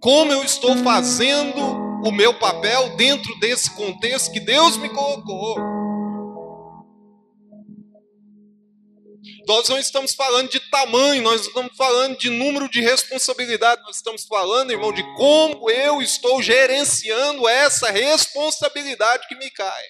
Como 0.00 0.32
eu 0.32 0.42
estou 0.42 0.76
fazendo 0.78 1.60
o 2.04 2.10
meu 2.10 2.38
papel 2.38 2.96
dentro 2.96 3.38
desse 3.38 3.70
contexto 3.74 4.32
que 4.32 4.40
Deus 4.40 4.76
me 4.76 4.88
colocou. 4.88 5.73
Nós 9.46 9.68
não 9.68 9.78
estamos 9.78 10.14
falando 10.14 10.50
de 10.50 10.60
tamanho, 10.70 11.22
nós 11.22 11.46
estamos 11.46 11.76
falando 11.76 12.16
de 12.16 12.30
número 12.30 12.68
de 12.68 12.80
responsabilidade, 12.80 13.82
nós 13.82 13.96
estamos 13.96 14.24
falando, 14.24 14.70
irmão, 14.70 14.92
de 14.92 15.02
como 15.16 15.70
eu 15.70 16.00
estou 16.00 16.42
gerenciando 16.42 17.46
essa 17.46 17.90
responsabilidade 17.90 19.28
que 19.28 19.36
me 19.36 19.50
cai. 19.50 19.84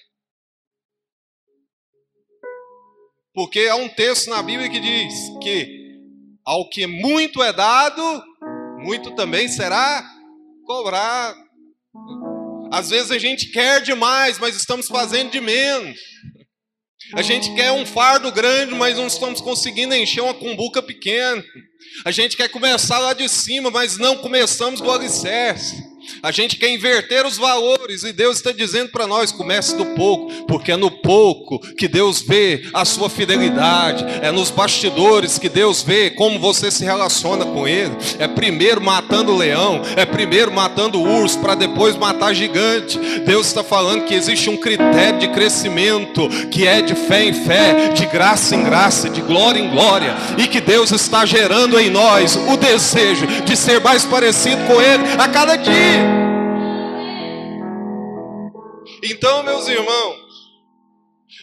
Porque 3.33 3.67
há 3.67 3.75
um 3.75 3.89
texto 3.89 4.29
na 4.29 4.41
Bíblia 4.41 4.69
que 4.69 4.79
diz 4.79 5.13
que 5.41 5.85
ao 6.45 6.69
que 6.69 6.85
muito 6.85 7.41
é 7.41 7.51
dado, 7.51 8.23
muito 8.79 9.15
também 9.15 9.47
será 9.47 10.03
cobrado. 10.65 11.43
Às 12.71 12.89
vezes 12.89 13.11
a 13.11 13.17
gente 13.17 13.51
quer 13.51 13.81
demais, 13.81 14.37
mas 14.37 14.55
estamos 14.55 14.87
fazendo 14.87 15.31
de 15.31 15.39
menos. 15.39 15.97
A 17.13 17.21
gente 17.21 17.53
quer 17.53 17.71
um 17.71 17.85
fardo 17.85 18.31
grande, 18.31 18.73
mas 18.73 18.97
não 18.97 19.07
estamos 19.07 19.39
conseguindo 19.39 19.93
encher 19.93 20.21
uma 20.21 20.33
cumbuca 20.33 20.81
pequena. 20.81 21.43
A 22.03 22.11
gente 22.11 22.35
quer 22.35 22.49
começar 22.49 22.99
lá 22.99 23.13
de 23.13 23.29
cima, 23.29 23.69
mas 23.69 23.97
não 23.97 24.17
começamos 24.17 24.81
do 24.81 24.91
alicerce. 24.91 25.94
A 26.21 26.31
gente 26.31 26.57
quer 26.57 26.69
inverter 26.69 27.25
os 27.25 27.37
valores 27.37 28.03
e 28.03 28.13
Deus 28.13 28.37
está 28.37 28.51
dizendo 28.51 28.89
para 28.89 29.07
nós: 29.07 29.31
comece 29.31 29.75
do 29.75 29.85
pouco, 29.87 30.31
porque 30.45 30.71
é 30.71 30.77
no 30.77 30.91
pouco 30.91 31.59
que 31.75 31.87
Deus 31.87 32.21
vê 32.21 32.63
a 32.73 32.85
sua 32.85 33.09
fidelidade, 33.09 34.05
é 34.21 34.31
nos 34.31 34.49
bastidores 34.49 35.37
que 35.37 35.49
Deus 35.49 35.81
vê 35.81 36.09
como 36.09 36.39
você 36.39 36.71
se 36.71 36.83
relaciona 36.83 37.45
com 37.45 37.67
Ele. 37.67 37.95
É 38.19 38.27
primeiro 38.27 38.81
matando 38.81 39.31
o 39.31 39.37
leão, 39.37 39.81
é 39.95 40.05
primeiro 40.05 40.51
matando 40.51 40.99
o 40.99 41.21
urso, 41.21 41.39
para 41.39 41.55
depois 41.55 41.95
matar 41.95 42.33
gigante. 42.33 42.97
Deus 43.25 43.47
está 43.47 43.63
falando 43.63 44.05
que 44.05 44.13
existe 44.13 44.49
um 44.49 44.57
critério 44.57 45.19
de 45.19 45.27
crescimento 45.29 46.27
que 46.51 46.67
é 46.67 46.81
de 46.81 46.95
fé 46.95 47.25
em 47.25 47.33
fé, 47.33 47.89
de 47.89 48.05
graça 48.05 48.55
em 48.55 48.63
graça, 48.63 49.09
de 49.09 49.21
glória 49.21 49.59
em 49.59 49.69
glória, 49.69 50.15
e 50.37 50.47
que 50.47 50.61
Deus 50.61 50.91
está 50.91 51.25
gerando 51.25 51.79
em 51.79 51.89
nós 51.89 52.35
o 52.35 52.57
desejo 52.57 53.27
de 53.45 53.55
ser 53.55 53.79
mais 53.81 54.03
parecido 54.03 54.63
com 54.65 54.81
Ele 54.81 55.03
a 55.17 55.27
cada 55.27 55.55
dia. 55.55 55.94
Então, 59.03 59.43
meus 59.43 59.67
irmãos, 59.67 60.17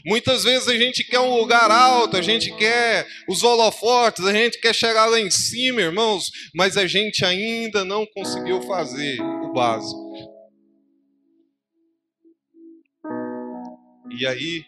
muitas 0.04 0.44
vezes 0.44 0.68
a 0.68 0.76
gente 0.76 1.04
quer 1.04 1.20
um 1.20 1.36
lugar 1.36 1.70
alto, 1.70 2.16
a 2.16 2.22
gente 2.22 2.54
quer 2.56 3.06
os 3.28 3.42
holofotes, 3.42 4.24
a 4.24 4.32
gente 4.32 4.60
quer 4.60 4.74
chegar 4.74 5.06
lá 5.06 5.20
em 5.20 5.30
cima, 5.30 5.80
irmãos, 5.80 6.30
mas 6.54 6.76
a 6.76 6.86
gente 6.86 7.24
ainda 7.24 7.84
não 7.84 8.04
conseguiu 8.06 8.62
fazer 8.62 9.20
o 9.20 9.52
básico. 9.52 10.12
E 14.18 14.26
aí, 14.26 14.64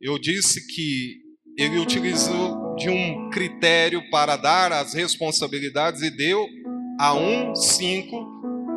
eu 0.00 0.18
disse 0.18 0.66
que 0.66 1.22
ele 1.56 1.78
utilizou 1.78 2.74
de 2.76 2.90
um 2.90 3.30
critério 3.30 4.02
para 4.10 4.36
dar 4.36 4.72
as 4.72 4.92
responsabilidades 4.92 6.02
e 6.02 6.10
deu 6.10 6.46
a 6.98 7.14
um 7.14 7.54
cinco, 7.54 8.26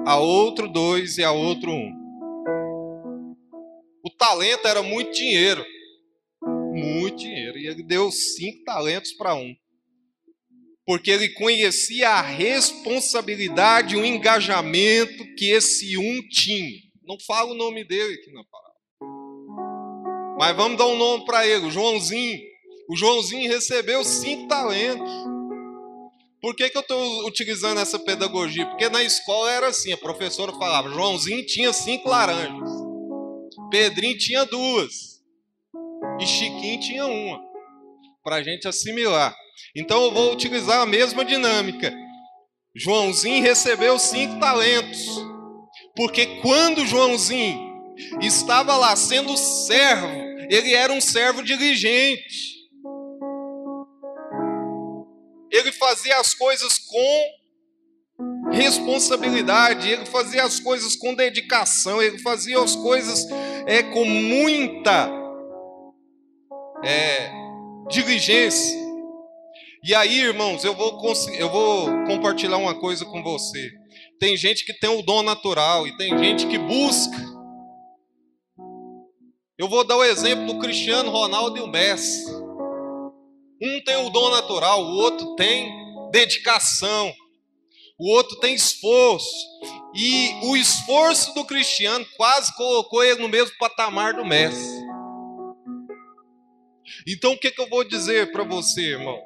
a 0.05 0.17
outro 0.17 0.67
dois 0.67 1.17
e 1.17 1.23
a 1.23 1.31
outro 1.31 1.71
um. 1.71 1.93
O 4.03 4.09
talento 4.17 4.67
era 4.67 4.81
muito 4.81 5.11
dinheiro. 5.11 5.63
Muito 6.73 7.17
dinheiro. 7.17 7.57
E 7.57 7.67
ele 7.67 7.83
deu 7.83 8.11
cinco 8.11 8.63
talentos 8.63 9.11
para 9.13 9.35
um. 9.35 9.53
porque 10.87 11.11
ele 11.11 11.27
conhecia 11.33 12.09
a 12.11 12.21
responsabilidade, 12.21 13.97
o 13.97 14.05
engajamento 14.05 15.25
que 15.35 15.51
esse 15.51 15.97
um 15.97 16.25
tinha. 16.29 16.79
Não 17.05 17.17
fala 17.27 17.51
o 17.51 17.55
nome 17.57 17.83
dele 17.83 18.13
aqui 18.13 18.31
na 18.31 18.43
palavra. 18.45 20.37
Mas 20.39 20.55
vamos 20.55 20.77
dar 20.77 20.87
um 20.87 20.97
nome 20.97 21.25
para 21.25 21.45
ele, 21.45 21.65
o 21.65 21.71
Joãozinho. 21.71 22.39
O 22.89 22.95
Joãozinho 22.95 23.51
recebeu 23.51 24.01
cinco 24.05 24.47
talentos. 24.47 25.11
Por 26.41 26.55
que, 26.55 26.69
que 26.69 26.77
eu 26.77 26.81
estou 26.81 27.25
utilizando 27.25 27.79
essa 27.79 27.97
pedagogia? 27.97 28.65
Porque 28.67 28.89
na 28.89 29.03
escola 29.03 29.51
era 29.51 29.67
assim, 29.67 29.91
a 29.91 29.97
professora 29.97 30.53
falava, 30.53 30.89
Joãozinho 30.89 31.45
tinha 31.45 31.73
cinco 31.73 32.09
laranjas, 32.09 32.69
Pedrinho 33.71 34.17
tinha 34.17 34.45
duas, 34.45 35.21
e 36.19 36.27
Chiquinho 36.27 36.79
tinha 36.79 37.05
uma, 37.07 37.39
para 38.23 38.35
a 38.35 38.43
gente 38.43 38.67
assimilar. 38.67 39.35
Então 39.75 40.03
eu 40.03 40.11
vou 40.11 40.31
utilizar 40.31 40.81
a 40.81 40.85
mesma 40.85 41.25
dinâmica. 41.25 41.91
Joãozinho 42.75 43.41
recebeu 43.41 43.97
cinco 43.97 44.39
talentos, 44.39 45.07
porque 45.95 46.39
quando 46.41 46.85
Joãozinho 46.85 47.67
estava 48.21 48.77
lá 48.77 48.95
sendo 48.95 49.35
servo, 49.35 50.07
ele 50.51 50.73
era 50.75 50.93
um 50.93 51.01
servo 51.01 51.41
diligente. 51.41 52.56
Ele 55.51 55.71
fazia 55.71 56.19
as 56.19 56.33
coisas 56.33 56.77
com 56.77 57.37
responsabilidade, 58.51 59.89
ele 59.89 60.05
fazia 60.05 60.43
as 60.43 60.59
coisas 60.59 60.95
com 60.95 61.13
dedicação, 61.13 62.01
ele 62.01 62.17
fazia 62.19 62.59
as 62.59 62.75
coisas 62.75 63.27
é, 63.65 63.83
com 63.83 64.05
muita 64.05 65.09
é, 66.83 67.31
diligência. 67.89 68.75
E 69.83 69.93
aí, 69.93 70.19
irmãos, 70.19 70.63
eu 70.63 70.73
vou, 70.73 70.99
eu 71.37 71.49
vou 71.49 71.85
compartilhar 72.05 72.57
uma 72.57 72.75
coisa 72.79 73.05
com 73.05 73.23
você. 73.23 73.71
Tem 74.19 74.35
gente 74.35 74.65
que 74.65 74.73
tem 74.73 74.89
o 74.89 75.03
dom 75.03 75.21
natural 75.21 75.87
e 75.87 75.95
tem 75.95 76.17
gente 76.17 76.47
que 76.47 76.57
busca. 76.57 77.17
Eu 79.57 79.67
vou 79.67 79.83
dar 79.83 79.97
o 79.97 80.03
exemplo 80.03 80.45
do 80.45 80.59
Cristiano 80.59 81.09
Ronaldo 81.09 81.57
e 81.57 81.61
o 81.61 81.67
Messi. 81.67 82.25
Um 83.61 83.81
tem 83.83 83.95
o 83.97 84.09
dom 84.09 84.29
natural, 84.29 84.83
o 84.83 84.95
outro 84.97 85.35
tem 85.35 85.71
dedicação, 86.11 87.13
o 87.97 88.09
outro 88.11 88.39
tem 88.39 88.53
esforço. 88.53 89.35
E 89.95 90.31
o 90.43 90.55
esforço 90.55 91.33
do 91.33 91.43
Cristiano 91.43 92.05
quase 92.15 92.55
colocou 92.55 93.03
ele 93.03 93.21
no 93.21 93.27
mesmo 93.27 93.57
patamar 93.57 94.13
do 94.13 94.25
Messi. 94.25 94.85
Então 97.07 97.33
o 97.33 97.37
que, 97.37 97.51
que 97.51 97.61
eu 97.61 97.69
vou 97.69 97.83
dizer 97.83 98.31
para 98.31 98.43
você, 98.43 98.81
irmãos? 98.81 99.23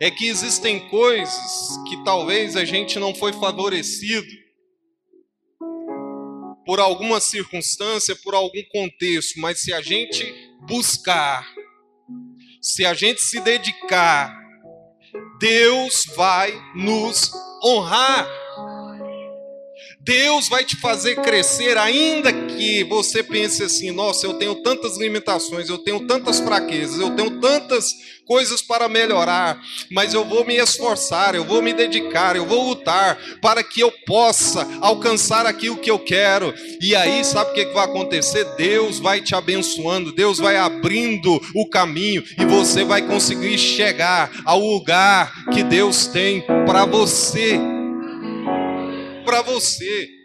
É 0.00 0.10
que 0.10 0.26
existem 0.26 0.88
coisas 0.88 1.78
que 1.88 2.02
talvez 2.04 2.56
a 2.56 2.64
gente 2.64 2.98
não 2.98 3.14
foi 3.14 3.32
favorecido 3.32 4.26
por 6.66 6.80
alguma 6.80 7.20
circunstância, 7.20 8.16
por 8.16 8.34
algum 8.34 8.62
contexto, 8.72 9.38
mas 9.38 9.60
se 9.60 9.72
a 9.72 9.80
gente 9.80 10.24
buscar, 10.66 11.46
se 12.66 12.84
a 12.84 12.92
gente 12.94 13.22
se 13.22 13.38
dedicar, 13.40 14.36
Deus 15.38 16.04
vai 16.16 16.52
nos 16.74 17.30
honrar. 17.62 18.28
Deus 20.00 20.48
vai 20.48 20.64
te 20.64 20.76
fazer 20.80 21.14
crescer, 21.22 21.78
ainda 21.78 22.32
que 22.56 22.84
você 22.84 23.22
pense 23.22 23.62
assim: 23.62 23.90
nossa, 23.90 24.26
eu 24.26 24.34
tenho 24.34 24.54
tantas 24.56 24.96
limitações, 24.96 25.68
eu 25.68 25.78
tenho 25.78 26.00
tantas 26.06 26.40
fraquezas, 26.40 27.00
eu 27.00 27.10
tenho 27.10 27.40
tantas 27.40 27.94
coisas 28.26 28.60
para 28.60 28.88
melhorar, 28.88 29.60
mas 29.90 30.12
eu 30.12 30.24
vou 30.24 30.44
me 30.44 30.56
esforçar, 30.56 31.34
eu 31.34 31.44
vou 31.44 31.62
me 31.62 31.72
dedicar, 31.72 32.34
eu 32.34 32.44
vou 32.44 32.68
lutar 32.68 33.16
para 33.40 33.62
que 33.62 33.80
eu 33.80 33.92
possa 34.04 34.66
alcançar 34.80 35.46
aquilo 35.46 35.76
que 35.76 35.90
eu 35.90 35.98
quero. 35.98 36.52
E 36.80 36.96
aí, 36.96 37.24
sabe 37.24 37.50
o 37.50 37.54
que 37.54 37.66
vai 37.66 37.84
acontecer? 37.84 38.44
Deus 38.56 38.98
vai 38.98 39.20
te 39.20 39.34
abençoando, 39.34 40.12
Deus 40.12 40.38
vai 40.38 40.56
abrindo 40.56 41.40
o 41.54 41.68
caminho 41.68 42.24
e 42.38 42.44
você 42.44 42.84
vai 42.84 43.02
conseguir 43.06 43.58
chegar 43.58 44.30
ao 44.44 44.58
lugar 44.58 45.32
que 45.52 45.62
Deus 45.62 46.06
tem 46.06 46.42
para 46.66 46.84
você 46.84 47.60
para 49.26 49.42
você. 49.42 50.15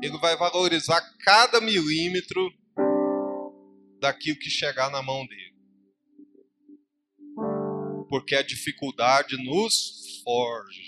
ele 0.00 0.16
vai 0.18 0.36
valorizar 0.36 1.02
cada 1.24 1.60
milímetro 1.60 2.61
daquilo 4.02 4.36
que 4.36 4.50
chegar 4.50 4.90
na 4.90 5.00
mão 5.00 5.24
dele. 5.24 5.54
Porque 8.08 8.34
a 8.34 8.42
dificuldade 8.42 9.36
nos 9.44 10.20
forja. 10.24 10.82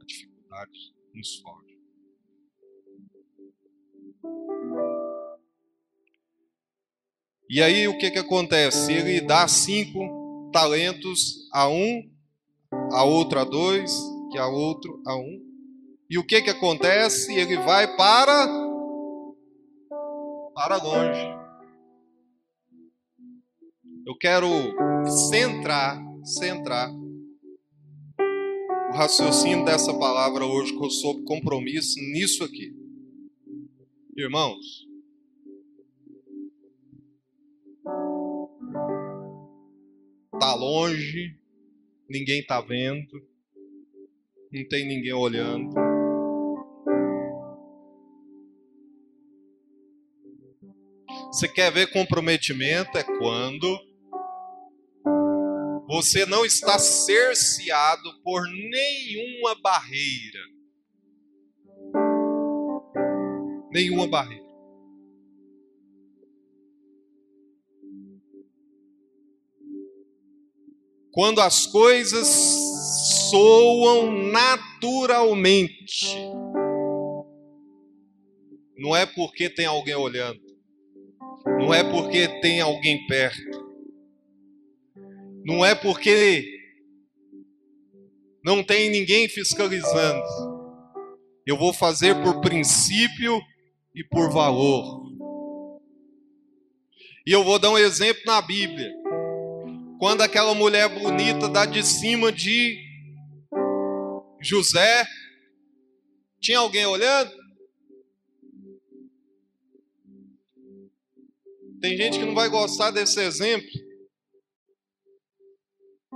A 0.00 0.04
dificuldade 0.06 0.94
nos 1.12 1.38
forja. 1.40 1.74
E 7.50 7.62
aí 7.62 7.86
o 7.86 7.98
que, 7.98 8.10
que 8.10 8.18
acontece? 8.18 8.90
Ele 8.90 9.20
dá 9.20 9.46
cinco 9.46 10.50
talentos 10.50 11.46
a 11.52 11.68
um, 11.68 12.10
a 12.90 13.04
outro 13.04 13.38
a 13.38 13.44
dois, 13.44 13.92
que 14.32 14.38
a 14.38 14.46
outro 14.46 15.02
a 15.06 15.14
um. 15.14 15.40
E 16.08 16.16
o 16.16 16.26
que, 16.26 16.40
que 16.40 16.50
acontece? 16.50 17.34
Ele 17.34 17.58
vai 17.58 17.96
para 17.96 18.63
para 20.54 20.76
longe. 20.76 21.44
Eu 24.06 24.16
quero 24.16 24.46
centrar, 25.28 26.00
centrar 26.24 26.90
o 28.90 28.96
raciocínio 28.96 29.64
dessa 29.64 29.92
palavra 29.98 30.46
hoje 30.46 30.72
que 30.72 30.84
eu 30.84 30.90
soube 30.90 31.24
compromisso 31.24 31.98
nisso 32.12 32.44
aqui. 32.44 32.72
Irmãos, 34.16 34.86
tá 40.38 40.54
longe, 40.54 41.36
ninguém 42.08 42.44
tá 42.46 42.60
vendo, 42.60 43.20
não 44.52 44.68
tem 44.68 44.86
ninguém 44.86 45.12
olhando. 45.12 45.93
Você 51.34 51.48
quer 51.48 51.72
ver 51.72 51.90
comprometimento? 51.90 52.96
É 52.96 53.02
quando 53.02 53.76
Você 55.88 56.24
não 56.26 56.44
está 56.44 56.78
cerceado 56.78 58.22
por 58.22 58.44
nenhuma 58.46 59.60
barreira. 59.60 60.38
Nenhuma 63.72 64.06
barreira. 64.06 64.44
Quando 71.10 71.40
as 71.40 71.66
coisas 71.66 72.28
soam 73.28 74.12
naturalmente, 74.30 76.16
não 78.78 78.94
é 78.94 79.04
porque 79.04 79.50
tem 79.50 79.66
alguém 79.66 79.96
olhando, 79.96 80.43
não 81.46 81.72
é 81.72 81.84
porque 81.84 82.28
tem 82.40 82.60
alguém 82.60 83.06
perto, 83.06 83.64
não 85.44 85.64
é 85.64 85.74
porque 85.74 86.44
não 88.44 88.62
tem 88.62 88.90
ninguém 88.90 89.28
fiscalizando. 89.28 90.22
Eu 91.46 91.56
vou 91.56 91.72
fazer 91.72 92.14
por 92.22 92.40
princípio 92.40 93.40
e 93.94 94.04
por 94.04 94.30
valor. 94.30 95.02
E 97.26 97.32
eu 97.32 97.42
vou 97.42 97.58
dar 97.58 97.70
um 97.70 97.78
exemplo 97.78 98.22
na 98.26 98.42
Bíblia. 98.42 98.92
Quando 99.98 100.20
aquela 100.20 100.54
mulher 100.54 100.88
bonita 100.88 101.48
dá 101.48 101.64
de 101.64 101.82
cima 101.82 102.30
de 102.30 102.78
José, 104.42 105.06
tinha 106.40 106.58
alguém 106.58 106.84
olhando? 106.84 107.32
Tem 111.84 111.98
gente 111.98 112.18
que 112.18 112.24
não 112.24 112.34
vai 112.34 112.48
gostar 112.48 112.90
desse 112.90 113.20
exemplo. 113.20 113.68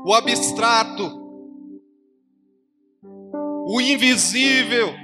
O 0.02 0.14
abstrato, 0.14 1.06
o 3.66 3.78
invisível. 3.78 4.94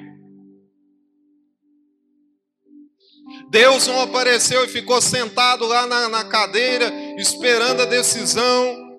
Deus 3.50 3.86
não 3.86 4.00
apareceu 4.00 4.64
e 4.64 4.68
ficou 4.68 5.02
sentado 5.02 5.66
lá 5.66 5.86
na, 5.86 6.08
na 6.08 6.24
cadeira, 6.24 6.90
esperando 7.18 7.82
a 7.82 7.84
decisão 7.84 8.98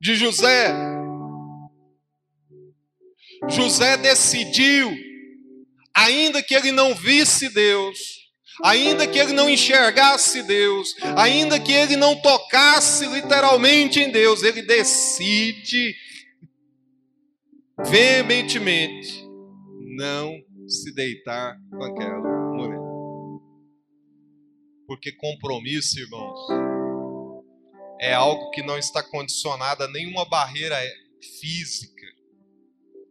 de 0.00 0.14
José. 0.14 0.72
José 3.50 3.96
decidiu, 3.96 4.96
ainda 5.92 6.40
que 6.40 6.54
ele 6.54 6.70
não 6.70 6.94
visse 6.94 7.48
Deus, 7.48 8.23
ainda 8.62 9.06
que 9.06 9.18
ele 9.18 9.32
não 9.32 9.48
enxergasse 9.48 10.42
Deus, 10.42 10.94
ainda 11.16 11.58
que 11.58 11.72
ele 11.72 11.96
não 11.96 12.20
tocasse 12.20 13.06
literalmente 13.06 14.00
em 14.00 14.10
Deus, 14.10 14.42
ele 14.42 14.62
decide 14.62 15.94
veementemente 17.84 19.24
não 19.96 20.32
se 20.68 20.94
deitar 20.94 21.56
com 21.70 21.82
aquela 21.82 22.52
mulher. 22.52 22.78
Porque 24.86 25.12
compromisso, 25.12 25.98
irmãos, 25.98 26.38
é 28.00 28.12
algo 28.12 28.50
que 28.50 28.62
não 28.62 28.78
está 28.78 29.02
condicionado 29.02 29.84
a 29.84 29.88
nenhuma 29.88 30.24
barreira 30.28 30.76
física, 31.40 32.06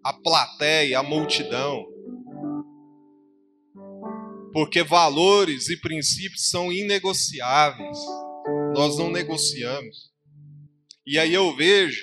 a 0.04 0.14
plateia, 0.14 1.00
a 1.00 1.04
multidão 1.04 1.93
porque 4.54 4.84
valores 4.84 5.68
e 5.70 5.76
princípios 5.76 6.50
são 6.50 6.72
inegociáveis. 6.72 7.98
Nós 8.76 8.98
não 8.98 9.10
negociamos. 9.10 10.12
E 11.06 11.18
aí 11.18 11.34
eu 11.34 11.56
vejo 11.56 12.02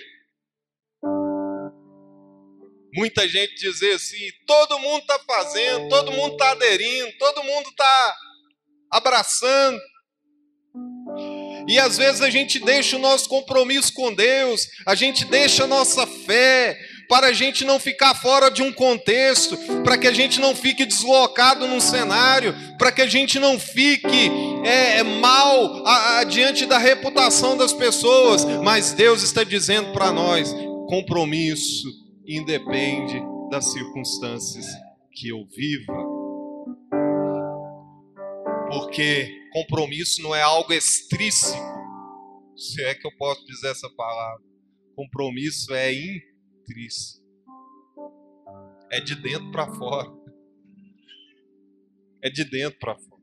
muita 2.94 3.26
gente 3.28 3.54
dizer 3.54 3.94
assim: 3.94 4.30
todo 4.46 4.78
mundo 4.80 5.02
está 5.02 5.18
fazendo, 5.20 5.88
todo 5.88 6.12
mundo 6.12 6.32
está 6.32 6.50
aderindo, 6.50 7.12
todo 7.18 7.44
mundo 7.44 7.68
está 7.68 8.16
abraçando. 8.90 9.80
E 11.68 11.78
às 11.78 11.96
vezes 11.96 12.20
a 12.20 12.30
gente 12.30 12.58
deixa 12.58 12.96
o 12.96 13.00
nosso 13.00 13.28
compromisso 13.28 13.92
com 13.94 14.12
Deus, 14.12 14.66
a 14.84 14.96
gente 14.96 15.24
deixa 15.24 15.64
a 15.64 15.68
nossa 15.68 16.04
fé, 16.04 16.76
para 17.10 17.26
a 17.26 17.32
gente 17.32 17.64
não 17.64 17.80
ficar 17.80 18.14
fora 18.14 18.48
de 18.48 18.62
um 18.62 18.72
contexto, 18.72 19.58
para 19.82 19.98
que 19.98 20.06
a 20.06 20.12
gente 20.12 20.38
não 20.38 20.54
fique 20.54 20.86
deslocado 20.86 21.66
num 21.66 21.80
cenário, 21.80 22.54
para 22.78 22.92
que 22.92 23.02
a 23.02 23.06
gente 23.08 23.36
não 23.40 23.58
fique 23.58 24.30
é, 24.64 24.98
é 24.98 25.02
mal 25.02 25.84
a, 25.84 26.18
a, 26.18 26.24
diante 26.24 26.66
da 26.66 26.78
reputação 26.78 27.56
das 27.56 27.72
pessoas. 27.72 28.44
Mas 28.62 28.92
Deus 28.92 29.24
está 29.24 29.42
dizendo 29.42 29.92
para 29.92 30.12
nós: 30.12 30.54
compromisso 30.86 31.88
independe 32.24 33.20
das 33.50 33.72
circunstâncias 33.72 34.66
que 35.12 35.30
eu 35.30 35.44
viva. 35.52 35.92
Porque 38.68 39.28
compromisso 39.52 40.22
não 40.22 40.32
é 40.32 40.42
algo 40.42 40.72
extrínsego, 40.72 41.60
se 42.56 42.80
é 42.84 42.94
que 42.94 43.04
eu 43.04 43.10
posso 43.18 43.44
dizer 43.46 43.72
essa 43.72 43.90
palavra. 43.96 44.44
Compromisso 44.94 45.74
é 45.74 45.92
É 48.90 49.00
de 49.00 49.14
dentro 49.14 49.50
para 49.50 49.72
fora. 49.74 50.10
É 52.22 52.30
de 52.30 52.44
dentro 52.44 52.78
para 52.78 52.96
fora. 52.96 53.22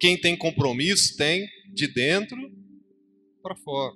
Quem 0.00 0.20
tem 0.20 0.36
compromisso 0.36 1.16
tem 1.16 1.48
de 1.72 1.86
dentro 1.88 2.36
para 3.42 3.56
fora. 3.56 3.94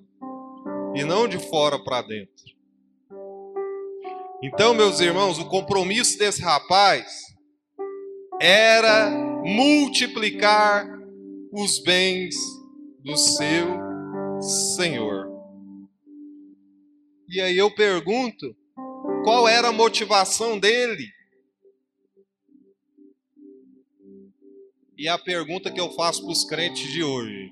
E 0.94 1.04
não 1.04 1.28
de 1.28 1.38
fora 1.38 1.78
para 1.82 2.02
dentro. 2.02 2.52
Então, 4.42 4.74
meus 4.74 4.98
irmãos, 4.98 5.38
o 5.38 5.48
compromisso 5.48 6.18
desse 6.18 6.42
rapaz 6.42 7.32
era 8.40 9.08
multiplicar 9.44 10.84
os 11.52 11.78
bens 11.78 12.34
do 13.04 13.16
seu 13.16 13.66
Senhor. 14.76 15.31
E 17.32 17.40
aí 17.40 17.56
eu 17.56 17.70
pergunto: 17.74 18.54
qual 19.24 19.48
era 19.48 19.68
a 19.68 19.72
motivação 19.72 20.58
dele? 20.58 21.08
E 24.98 25.08
a 25.08 25.16
pergunta 25.16 25.72
que 25.72 25.80
eu 25.80 25.90
faço 25.94 26.20
para 26.20 26.30
os 26.30 26.44
crentes 26.44 26.92
de 26.92 27.02
hoje: 27.02 27.50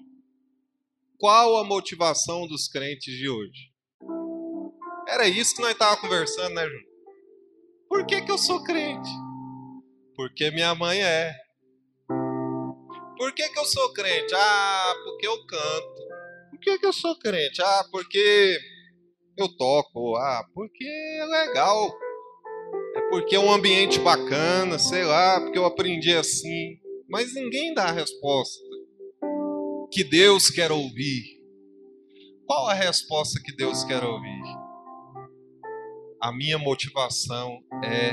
qual 1.17 1.57
a 1.57 1.65
motivação 1.65 2.47
dos 2.47 2.69
crentes 2.69 3.17
de 3.17 3.31
hoje? 3.31 3.73
Era 5.09 5.27
isso 5.27 5.57
que 5.57 5.63
nós 5.63 5.73
estávamos 5.73 6.03
conversando, 6.03 6.57
né, 6.57 6.65
Júnior? 6.65 6.91
Por 7.89 8.07
que, 8.07 8.21
que 8.21 8.31
eu 8.31 8.39
sou 8.39 8.63
crente? 8.63 9.09
Porque 10.15 10.51
minha 10.51 10.75
mãe 10.75 11.03
é. 11.03 11.35
Por 13.17 13.33
que, 13.33 13.49
que 13.49 13.59
eu 13.59 13.65
sou 13.65 13.95
crente? 13.95 14.35
Ah, 14.35 14.95
porque 15.05 15.27
eu 15.27 15.47
canto. 15.47 16.09
Por 16.51 16.61
que, 16.61 16.79
que 16.79 16.87
eu 16.87 16.93
sou 16.93 17.19
crente? 17.19 17.63
Ah, 17.63 17.89
porque 17.91 18.61
eu 19.37 19.49
toco. 19.57 20.17
Ah, 20.17 20.45
porque 20.55 20.85
é 20.85 21.25
legal. 21.25 21.91
É 22.97 23.01
porque 23.09 23.37
é 23.37 23.41
um 23.41 23.53
ambiente 23.53 23.99
bacana, 23.99 24.79
sei 24.79 25.05
lá, 25.05 25.41
porque 25.41 25.59
eu 25.59 25.65
aprendi 25.65 26.15
assim. 26.15 26.79
Mas 27.09 27.35
ninguém 27.35 27.75
dá 27.75 27.85
a 27.85 27.93
resposta 27.93 28.63
que 29.91 30.05
Deus 30.05 30.49
quer 30.51 30.71
ouvir. 30.71 31.41
Qual 32.47 32.69
a 32.69 32.75
resposta 32.75 33.41
que 33.43 33.55
Deus 33.55 33.85
quer 33.85 34.03
ouvir? 34.05 34.43
A 36.21 36.33
minha 36.33 36.59
motivação 36.59 37.61
é 37.85 38.13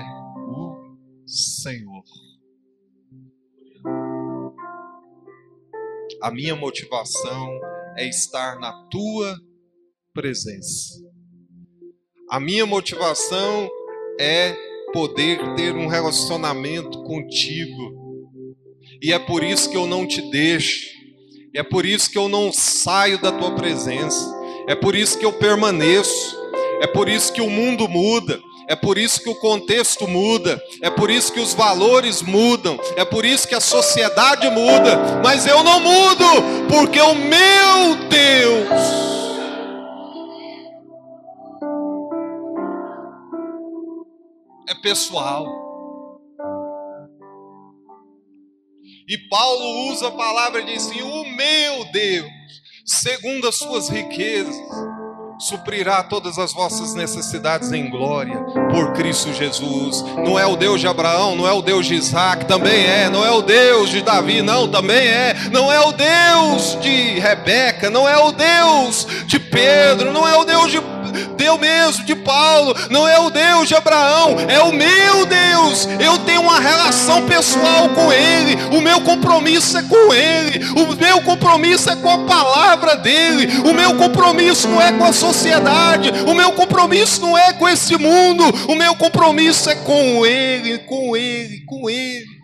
o 0.50 0.96
Senhor. 1.28 2.04
A 6.22 6.32
minha 6.32 6.56
motivação 6.56 7.60
é 7.96 8.08
estar 8.08 8.60
na 8.60 8.88
tua 8.90 9.38
presença. 10.14 11.07
A 12.30 12.42
minha 12.42 12.66
motivação 12.66 13.70
é 14.20 14.54
poder 14.92 15.40
ter 15.56 15.74
um 15.74 15.88
relacionamento 15.88 17.02
contigo. 17.04 17.96
E 19.02 19.14
é 19.14 19.20
por 19.20 19.42
isso 19.42 19.70
que 19.70 19.78
eu 19.78 19.88
não 19.88 20.06
te 20.06 20.22
deixo. 20.30 20.88
É 21.56 21.64
por 21.64 21.86
isso 21.86 22.12
que 22.12 22.18
eu 22.18 22.28
não 22.28 22.52
saio 22.52 23.18
da 23.22 23.32
tua 23.32 23.56
presença. 23.56 24.30
É 24.68 24.76
por 24.76 24.94
isso 24.94 25.18
que 25.18 25.26
eu 25.26 25.32
permaneço. 25.32 26.38
É 26.82 26.88
por 26.88 27.08
isso 27.08 27.32
que 27.32 27.40
o 27.40 27.50
mundo 27.50 27.88
muda. 27.88 28.38
É 28.68 28.76
por 28.76 28.98
isso 28.98 29.22
que 29.22 29.30
o 29.30 29.36
contexto 29.36 30.06
muda, 30.06 30.62
é 30.82 30.90
por 30.90 31.10
isso 31.10 31.32
que 31.32 31.40
os 31.40 31.54
valores 31.54 32.22
mudam, 32.22 32.78
é 32.98 33.06
por 33.06 33.24
isso 33.24 33.48
que 33.48 33.56
a 33.56 33.62
sociedade 33.62 34.50
muda, 34.50 35.22
mas 35.24 35.48
eu 35.48 35.64
não 35.64 35.80
mudo, 35.80 36.26
porque 36.68 37.00
o 37.00 37.16
meu 37.16 37.96
Deus 38.10 39.17
pessoal. 44.88 45.46
E 49.06 49.18
Paulo 49.30 49.92
usa 49.92 50.08
a 50.08 50.12
palavra 50.12 50.64
de 50.64 50.74
assim: 50.74 51.02
o 51.02 51.26
meu 51.26 51.92
Deus. 51.92 52.32
segundo 52.86 53.50
as 53.50 53.56
suas 53.56 53.90
riquezas, 53.90 54.56
suprirá 55.40 56.04
todas 56.04 56.40
as 56.40 56.54
vossas 56.54 56.94
necessidades 56.94 57.74
em 57.74 57.90
glória 57.90 58.42
por 58.72 58.94
Cristo 58.94 59.34
Jesus. 59.34 60.02
Não 60.24 60.40
é 60.40 60.46
o 60.46 60.56
Deus 60.56 60.80
de 60.80 60.88
Abraão, 60.88 61.36
não 61.36 61.46
é 61.46 61.52
o 61.52 61.62
Deus 61.62 61.86
de 61.86 61.96
Isaac, 61.96 62.46
também 62.46 62.86
é. 62.86 63.10
Não 63.10 63.26
é 63.26 63.32
o 63.32 63.42
Deus 63.42 63.90
de 63.90 64.02
Davi, 64.02 64.42
não, 64.42 64.70
também 64.70 65.06
é. 65.06 65.34
Não 65.52 65.70
é 65.70 65.82
o 65.82 65.92
Deus 65.92 66.80
de 66.82 67.20
Rebeca, 67.20 67.90
não 67.90 68.08
é 68.08 68.18
o 68.18 68.32
Deus 68.32 69.06
de 69.26 69.38
Pedro, 69.38 70.14
não 70.14 70.26
é 70.26 70.38
o 70.38 70.46
Deus 70.46 70.72
de 70.72 70.80
Deus 71.36 71.60
mesmo 71.60 72.06
de 72.06 72.16
Paulo, 72.16 72.76
não 72.90 73.08
é 73.08 73.20
o 73.20 73.30
Deus 73.30 73.68
de 73.68 73.76
Abraão, 73.76 74.36
é 74.48 74.60
o 74.60 74.72
meu 74.72 75.26
Deus. 75.26 75.88
Eu 76.00 76.18
tenho 76.20 76.42
uma 76.42 76.60
relação 76.60 77.26
pessoal 77.28 77.90
com 77.90 78.12
Ele, 78.12 78.56
o 78.76 78.82
meu 78.82 79.02
compromisso 79.02 79.78
é 79.78 79.84
com 79.84 80.14
Ele, 80.14 80.66
o 80.72 80.96
meu 80.96 81.22
compromisso 81.22 81.90
é 81.90 81.96
com 81.96 82.10
a 82.10 82.20
palavra 82.20 82.96
dEle, 82.96 83.48
o 83.70 83.74
meu 83.74 83.96
compromisso 83.96 84.68
não 84.68 84.82
é 84.82 84.92
com 84.92 85.06
a 85.06 85.14
sociedade, 85.14 86.12
o 86.28 86.34
meu 86.34 86.52
compromisso 86.52 87.22
não 87.22 87.38
é 87.38 87.54
com 87.54 87.68
esse 87.68 87.98
mundo, 87.98 88.44
o 88.68 88.76
meu 88.76 88.96
compromisso 88.96 89.70
é 89.70 89.76
com 89.76 90.26
Ele, 90.26 90.80
com 90.80 91.16
Ele, 91.16 91.64
com 91.66 91.90
Ele. 91.90 92.38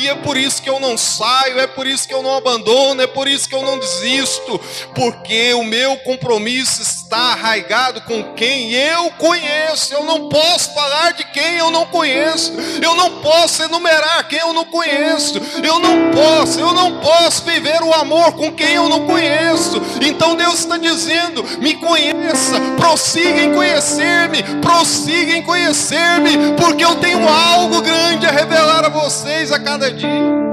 E 0.00 0.08
é 0.08 0.14
por 0.14 0.34
isso 0.34 0.62
que 0.62 0.70
eu 0.70 0.80
não 0.80 0.96
saio, 0.96 1.60
é 1.60 1.66
por 1.66 1.86
isso 1.86 2.08
que 2.08 2.14
eu 2.14 2.22
não 2.22 2.34
abandono, 2.34 3.02
é 3.02 3.06
por 3.06 3.28
isso 3.28 3.46
que 3.46 3.54
eu 3.54 3.60
não 3.60 3.78
desisto, 3.78 4.58
porque 4.94 5.52
o 5.52 5.62
meu 5.62 5.94
compromisso 5.98 6.80
está 7.10 7.32
arraigado 7.32 8.00
com 8.02 8.22
quem 8.34 8.72
eu 8.72 9.10
conheço. 9.18 9.92
Eu 9.92 10.04
não 10.04 10.28
posso 10.28 10.72
falar 10.72 11.12
de 11.12 11.24
quem 11.24 11.56
eu 11.56 11.68
não 11.68 11.84
conheço. 11.86 12.52
Eu 12.80 12.94
não 12.94 13.20
posso 13.20 13.64
enumerar 13.64 14.28
quem 14.28 14.38
eu 14.38 14.52
não 14.52 14.64
conheço. 14.64 15.40
Eu 15.60 15.80
não 15.80 16.12
posso, 16.12 16.60
eu 16.60 16.72
não 16.72 17.00
posso 17.00 17.42
viver 17.42 17.82
o 17.82 17.92
amor 17.92 18.34
com 18.34 18.52
quem 18.52 18.74
eu 18.74 18.88
não 18.88 19.06
conheço. 19.06 19.82
Então 20.00 20.36
Deus 20.36 20.60
está 20.60 20.76
dizendo: 20.76 21.42
me 21.58 21.74
conheça, 21.74 22.60
prossiga 22.76 23.42
em 23.42 23.52
conhecer-me, 23.52 24.44
prossiga 24.60 25.32
em 25.32 25.42
conhecer-me, 25.42 26.54
porque 26.56 26.84
eu 26.84 26.94
tenho 26.94 27.28
algo 27.28 27.82
grande 27.82 28.24
a 28.24 28.30
revelar 28.30 28.84
a 28.84 28.88
vocês 28.88 29.50
a 29.50 29.58
cada 29.58 29.90
dia. 29.90 30.49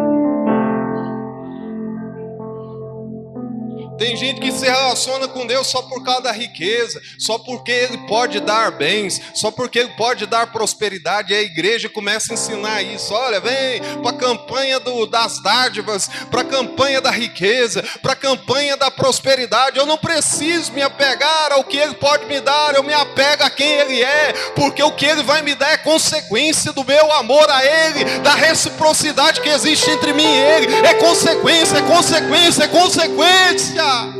Tem 3.97 4.15
gente 4.15 4.39
que 4.39 4.51
se 4.51 4.65
relaciona 4.65 5.27
com 5.27 5.45
Deus 5.45 5.67
só 5.67 5.81
por 5.81 6.03
causa 6.03 6.21
da 6.21 6.31
riqueza, 6.31 7.01
só 7.17 7.39
porque 7.39 7.71
Ele 7.71 7.97
pode 8.07 8.39
dar 8.39 8.71
bens, 8.71 9.19
só 9.33 9.49
porque 9.49 9.79
Ele 9.79 9.93
pode 9.97 10.25
dar 10.25 10.51
prosperidade. 10.51 11.33
E 11.33 11.35
a 11.35 11.41
igreja 11.41 11.89
começa 11.89 12.31
a 12.31 12.35
ensinar 12.35 12.81
isso. 12.83 13.13
Olha, 13.13 13.39
vem 13.39 13.81
para 14.01 14.11
a 14.11 14.19
campanha 14.19 14.79
do, 14.79 15.07
das 15.07 15.41
dádivas, 15.41 16.09
para 16.29 16.41
a 16.41 16.45
campanha 16.45 17.01
da 17.01 17.09
riqueza, 17.09 17.83
para 18.01 18.13
a 18.13 18.15
campanha 18.15 18.77
da 18.77 18.91
prosperidade. 18.91 19.77
Eu 19.79 19.85
não 19.85 19.97
preciso 19.97 20.71
me 20.73 20.81
apegar 20.81 21.51
ao 21.51 21.63
que 21.63 21.77
Ele 21.77 21.95
pode 21.95 22.25
me 22.25 22.39
dar, 22.39 22.75
eu 22.75 22.83
me 22.83 22.93
apego 22.93 23.43
a 23.43 23.49
quem 23.49 23.67
Ele 23.67 24.03
é, 24.03 24.33
porque 24.55 24.83
o 24.83 24.91
que 24.91 25.05
Ele 25.05 25.23
vai 25.23 25.41
me 25.41 25.55
dar 25.55 25.71
é 25.71 25.77
consequência 25.77 26.71
do 26.71 26.83
meu 26.83 27.11
amor 27.13 27.49
a 27.49 27.65
Ele, 27.65 28.05
da 28.19 28.35
reciprocidade 28.35 29.41
que 29.41 29.49
existe 29.49 29.89
entre 29.89 30.13
mim 30.13 30.23
e 30.23 30.37
Ele. 30.37 30.75
É 30.87 30.93
consequência, 30.95 31.77
é 31.77 31.81
consequência, 31.81 32.63
é 32.63 32.67
consequência. 32.67 33.86
Yeah. 33.87 34.16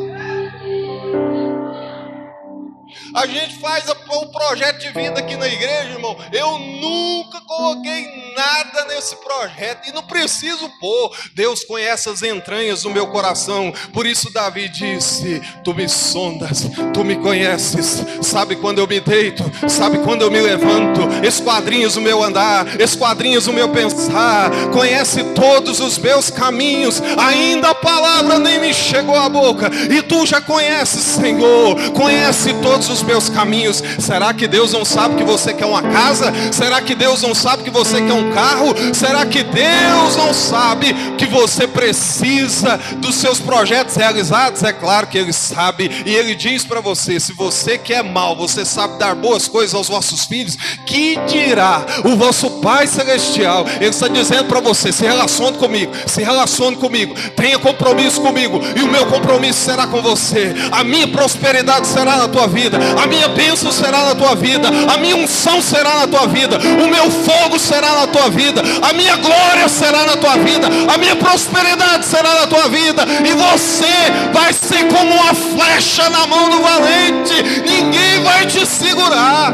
A 3.14 3.26
gente 3.26 3.60
faz 3.60 3.86
o 3.90 4.26
projeto 4.28 4.80
de 4.80 4.90
vida 4.92 5.20
aqui 5.20 5.36
na 5.36 5.48
igreja, 5.48 5.90
irmão. 5.90 6.18
Eu 6.32 6.58
nunca 6.60 7.42
coloquei 7.42 8.34
nada 8.36 8.86
nesse 8.86 9.16
projeto 9.18 9.90
e 9.90 9.92
não 9.92 10.04
preciso 10.04 10.70
pôr. 10.80 11.16
Deus 11.34 11.64
conhece 11.64 12.10
as 12.10 12.22
entranhas 12.22 12.84
do 12.84 12.90
meu 12.90 13.08
coração. 13.08 13.74
Por 13.94 14.06
isso 14.06 14.32
Davi 14.32 14.70
disse: 14.70 15.42
Tu 15.64 15.74
me 15.74 15.88
sondas, 15.90 16.70
tu 16.94 17.04
me 17.04 17.16
conheces. 17.18 18.04
Sabe 18.22 18.56
quando 18.56 18.80
eu 18.80 18.88
me 18.88 19.00
deito, 19.00 19.44
sabe 19.70 20.00
quando 20.00 20.22
eu 20.22 20.32
me 20.32 20.40
levanto. 20.40 21.02
Esquadrinhos 21.26 21.96
o 21.96 22.02
meu 22.02 22.24
andar, 22.24 22.80
esquadrinhos 22.80 23.48
o 23.48 23.54
meu 23.54 23.70
pensar. 23.70 24.52
Conhece 24.72 25.24
todos 25.34 25.80
os 25.80 25.98
meus 25.98 26.30
caminhos. 26.30 27.02
Ainda 27.18 27.70
a 27.70 27.76
palavra 27.76 28.40
nem 28.40 28.60
me 28.60 28.74
chegou 28.74 29.16
à 29.16 29.30
boca. 29.30 29.70
E 29.90 30.02
tu 30.02 30.26
já 30.26 30.42
conheces, 30.42 31.02
Senhor. 31.02 31.92
Conhece 31.92 32.54
todos 32.62 32.90
os 32.90 33.02
meus 33.08 33.30
caminhos. 33.30 33.82
Será 34.00 34.34
que 34.34 34.48
Deus 34.48 34.74
não 34.74 34.86
sabe 34.86 35.16
que 35.16 35.24
você 35.24 35.54
quer 35.54 35.66
uma 35.66 35.82
casa? 35.82 36.32
Será 36.52 36.82
que 36.82 36.94
Deus 36.94 37.22
não 37.22 37.34
sabe 37.34 37.64
que 37.64 37.70
você 37.70 38.02
quer 38.02 38.14
um 38.14 38.32
carro? 38.34 38.76
Será 38.94 39.26
que 39.26 39.44
Deus 39.44 40.16
não 40.18 40.34
sabe 40.34 40.94
que 41.18 41.26
você 41.26 41.68
precisa 41.68 42.80
dos 42.98 43.16
seus 43.16 43.40
projetos 43.40 43.96
realizados? 43.96 44.62
É 44.64 44.74
claro 44.74 45.08
que 45.08 45.18
Ele 45.18 45.34
sabe. 45.34 46.04
E 46.06 46.14
Ele 46.14 46.36
diz 46.36 46.64
para 46.64 46.82
você: 46.82 47.20
se 47.20 47.34
você 47.34 47.78
quer 47.78 48.04
mal, 48.04 48.36
você 48.36 48.66
sabe 48.66 49.00
dar 49.00 49.16
boas 49.16 49.48
coisas 49.48 49.74
aos 49.74 49.88
vossos 49.88 50.26
filhos, 50.26 50.58
que 50.86 51.18
dirá 51.28 51.86
o 52.04 52.16
vosso 52.16 52.50
Pai 52.62 52.86
Celestial? 52.88 53.66
Ele 53.80 53.90
está 53.90 54.08
dizendo 54.08 54.46
para 54.46 54.60
você: 54.60 54.92
se 54.92 55.06
relacione 55.06 55.58
comigo, 55.58 55.94
se 56.06 56.22
relacione 56.22 56.76
comigo, 56.76 57.16
tenha 57.36 57.58
compromisso 57.58 58.22
comigo, 58.22 58.60
e 58.76 58.84
o 58.84 58.88
meu 58.88 59.06
compromisso 59.06 59.60
será 59.62 59.88
com 59.88 60.02
você. 60.02 60.54
A 60.72 60.84
minha 60.84 61.08
prosperidade 61.08 61.88
será 61.88 62.18
na 62.18 62.28
tua 62.28 62.48
vida, 62.48 62.78
a 63.02 63.08
minha 63.08 63.28
bênção 63.30 63.72
será 63.72 64.04
na 64.04 64.16
tua 64.16 64.36
vida, 64.36 64.70
a 64.94 64.98
minha 64.98 65.16
unção 65.16 65.62
será 65.62 65.96
na 65.96 66.08
tua 66.08 66.28
vida, 66.28 66.58
o 66.58 66.88
meu 66.88 67.10
fogo 67.10 67.60
será 67.60 67.94
na 67.94 68.08
tua 68.08 68.30
vida, 68.30 68.62
a 68.82 68.94
minha 68.94 69.16
glória 69.18 69.68
será 69.68 70.06
na 70.06 70.18
tua 70.18 70.38
vida, 70.38 70.68
a 70.94 70.98
minha 70.98 71.16
prosperidade 71.16 72.06
será 72.06 72.34
na 72.42 72.48
tua 72.48 72.68
vida, 72.70 73.06
e 73.26 73.34
você 73.34 74.32
vai 74.34 74.54
ser 74.54 74.88
como 74.88 75.14
uma 75.14 75.34
flecha 75.34 76.10
na 76.10 76.28
mão 76.28 76.50
do 76.50 76.62
valente, 76.62 77.44
ninguém 77.66 78.24
vai 78.24 78.46
te 78.46 78.66
segurar. 78.66 79.54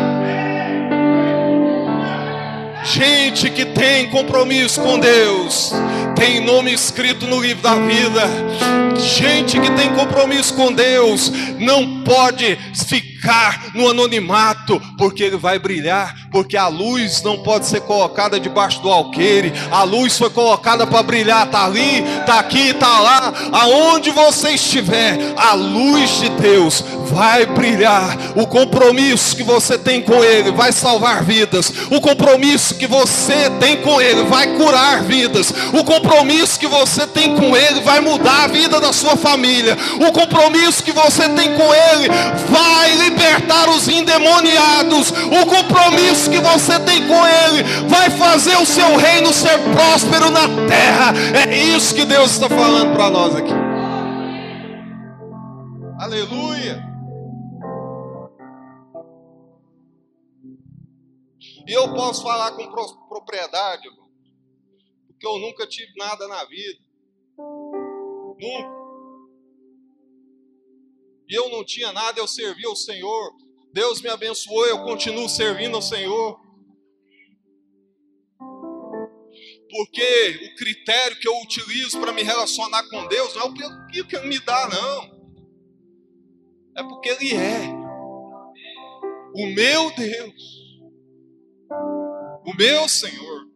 Gente 2.86 3.50
que 3.50 3.66
tem 3.66 4.10
compromisso 4.10 4.82
com 4.82 5.00
Deus, 5.00 5.72
tem 6.16 6.42
nome 6.46 6.74
escrito 6.74 7.26
no 7.26 7.42
livro 7.42 7.64
da 7.64 7.76
vida. 7.76 8.22
Gente 9.18 9.60
que 9.60 9.72
tem 9.72 9.90
compromisso 9.94 10.54
com 10.54 10.72
Deus, 10.72 11.32
não 11.58 12.04
pode 12.04 12.58
ficar 12.74 13.13
no 13.74 13.90
anonimato, 13.90 14.82
porque 14.98 15.24
ele 15.24 15.38
vai 15.38 15.58
brilhar, 15.58 16.14
porque 16.32 16.58
a 16.58 16.68
luz 16.68 17.22
não 17.24 17.38
pode 17.40 17.66
ser 17.66 17.82
colocada 17.82 18.40
debaixo 18.40 18.82
do 18.82 18.90
alqueire. 18.90 19.54
A 19.72 19.84
luz 19.84 20.18
foi 20.18 20.30
colocada 20.30 20.86
para 20.86 21.04
brilhar, 21.04 21.48
tá 21.48 21.66
ali, 21.66 22.04
tá 22.26 22.40
aqui, 22.40 22.74
tá 22.74 23.00
lá, 23.00 23.34
aonde 23.52 24.12
você 24.12 24.52
estiver, 24.52 25.18
a 25.38 25.54
luz 25.54 26.20
de 26.20 26.30
Deus 26.30 26.84
vai 27.06 27.46
brilhar. 27.46 28.18
O 28.36 28.46
compromisso 28.46 29.36
que 29.36 29.44
você 29.44 29.78
tem 29.78 30.02
com 30.02 30.24
ele 30.24 30.52
vai 30.52 30.72
salvar 30.72 31.24
vidas. 31.24 31.72
O 31.92 32.02
compromisso 32.02 32.76
que 32.76 32.88
você 32.88 33.50
tem 33.60 33.78
com 33.78 34.02
ele 34.02 34.24
vai 34.24 34.48
curar 34.58 35.04
vidas. 35.04 35.54
O 35.74 35.84
compromisso 35.84 36.60
que 36.60 36.68
você 36.68 37.08
tem 37.08 37.36
com 37.36 37.56
ele 37.56 37.82
vai 37.82 38.00
mudar 38.00 38.44
a 38.44 38.48
vida 38.48 38.80
da 38.80 38.92
sua 38.92 39.16
família. 39.16 39.78
O 40.08 40.12
compromisso 40.12 40.84
que 40.84 40.92
você 40.92 41.30
tem 41.30 41.54
com 41.54 41.74
ele 41.74 42.10
vai 42.50 42.96
libertar 42.96 43.13
os 43.74 43.88
endemoniados. 43.88 45.12
O 45.12 45.46
compromisso 45.46 46.30
que 46.30 46.40
você 46.40 46.80
tem 46.80 47.08
com 47.08 47.28
ele 47.28 47.64
vai 47.88 48.10
fazer 48.12 48.56
o 48.58 48.66
seu 48.66 48.96
reino 48.98 49.34
ser 49.34 49.58
próspero 49.74 50.30
na 50.30 50.48
terra. 50.68 51.14
É 51.46 51.56
isso 51.56 51.96
que 51.96 52.06
Deus 52.06 52.32
está 52.32 52.50
falando 52.50 52.94
para 52.94 53.10
nós 53.10 53.36
aqui. 53.36 53.54
Aleluia. 56.00 56.84
E 61.66 61.72
eu 61.72 61.94
posso 61.94 62.24
falar 62.24 62.52
com 62.52 62.70
propriedade, 63.08 63.84
porque 65.08 65.26
eu 65.26 65.40
nunca 65.40 65.66
tive 65.66 65.94
nada 65.98 66.28
na 66.28 66.44
vida. 66.46 66.80
Nunca. 67.38 68.83
E 71.34 71.36
eu 71.36 71.50
não 71.50 71.66
tinha 71.66 71.92
nada, 71.92 72.20
eu 72.20 72.28
servia 72.28 72.68
ao 72.68 72.76
Senhor. 72.76 73.34
Deus 73.74 74.00
me 74.04 74.10
abençoou, 74.10 74.68
eu 74.68 74.84
continuo 74.84 75.28
servindo 75.28 75.74
ao 75.74 75.82
Senhor. 75.82 76.40
Porque 79.68 80.52
o 80.52 80.56
critério 80.56 81.20
que 81.20 81.28
eu 81.28 81.36
utilizo 81.42 82.00
para 82.00 82.14
me 82.14 82.22
relacionar 82.22 82.88
com 82.88 83.08
Deus 83.08 83.34
não 83.34 83.42
é 83.42 83.46
o 83.46 84.08
que 84.08 84.16
Ele 84.16 84.28
me 84.28 84.38
dá, 84.38 84.70
não. 84.70 85.34
É 86.78 86.84
porque 86.84 87.10
Ele 87.10 87.34
é. 87.34 87.68
O 89.34 89.48
meu 89.48 89.90
Deus 89.96 90.64
o 92.46 92.56
meu 92.56 92.88
Senhor. 92.88 93.48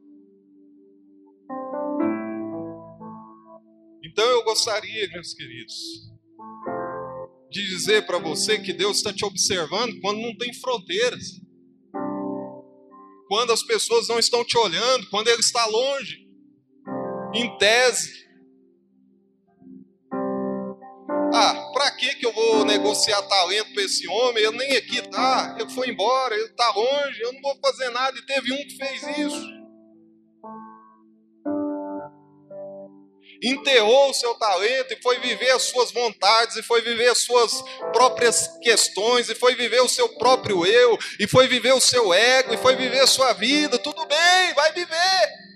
Então 4.03 4.25
eu 4.25 4.43
gostaria, 4.43 5.07
meus 5.09 5.35
queridos, 5.35 6.09
de 7.57 7.67
dizer 7.69 8.05
para 8.05 8.19
você 8.19 8.59
que 8.59 8.71
Deus 8.71 8.97
está 8.97 9.11
te 9.11 9.25
observando 9.25 9.99
quando 9.99 10.19
não 10.19 10.37
tem 10.37 10.53
fronteiras, 10.53 11.41
quando 13.27 13.51
as 13.51 13.63
pessoas 13.63 14.07
não 14.07 14.19
estão 14.19 14.45
te 14.45 14.55
olhando, 14.57 15.09
quando 15.09 15.27
Ele 15.27 15.39
está 15.39 15.65
longe, 15.65 16.27
em 17.33 17.57
tese. 17.57 18.27
Ah, 21.33 21.71
para 21.73 21.91
que 21.91 22.15
que 22.15 22.25
eu 22.25 22.31
vou 22.31 22.63
negociar 22.63 23.21
talento 23.23 23.73
para 23.73 23.83
esse 23.83 24.07
homem? 24.07 24.43
Ele 24.43 24.57
nem 24.57 24.77
aqui 24.77 25.01
tá, 25.09 25.57
ele 25.59 25.69
foi 25.71 25.89
embora, 25.89 26.35
ele 26.35 26.49
tá 26.49 26.71
longe, 26.71 27.21
eu 27.21 27.33
não 27.33 27.41
vou 27.41 27.59
fazer 27.59 27.89
nada. 27.89 28.17
E 28.17 28.25
teve 28.25 28.53
um 28.53 28.67
que 28.67 28.77
fez 28.77 29.17
isso. 29.17 29.56
Enterrou 33.41 34.09
o 34.09 34.13
seu 34.13 34.33
talento 34.35 34.93
e 34.93 35.01
foi 35.01 35.19
viver 35.19 35.51
as 35.51 35.63
suas 35.63 35.91
vontades, 35.91 36.55
e 36.55 36.63
foi 36.63 36.81
viver 36.81 37.09
as 37.09 37.19
suas 37.19 37.61
próprias 37.91 38.47
questões, 38.61 39.29
e 39.29 39.35
foi 39.35 39.55
viver 39.55 39.81
o 39.81 39.89
seu 39.89 40.09
próprio 40.17 40.65
eu, 40.65 40.97
e 41.19 41.27
foi 41.27 41.47
viver 41.47 41.73
o 41.73 41.81
seu 41.81 42.13
ego, 42.13 42.53
e 42.53 42.57
foi 42.57 42.75
viver 42.75 42.99
a 42.99 43.07
sua 43.07 43.33
vida. 43.33 43.77
Tudo 43.77 44.05
bem, 44.05 44.53
vai 44.53 44.71
viver. 44.73 45.47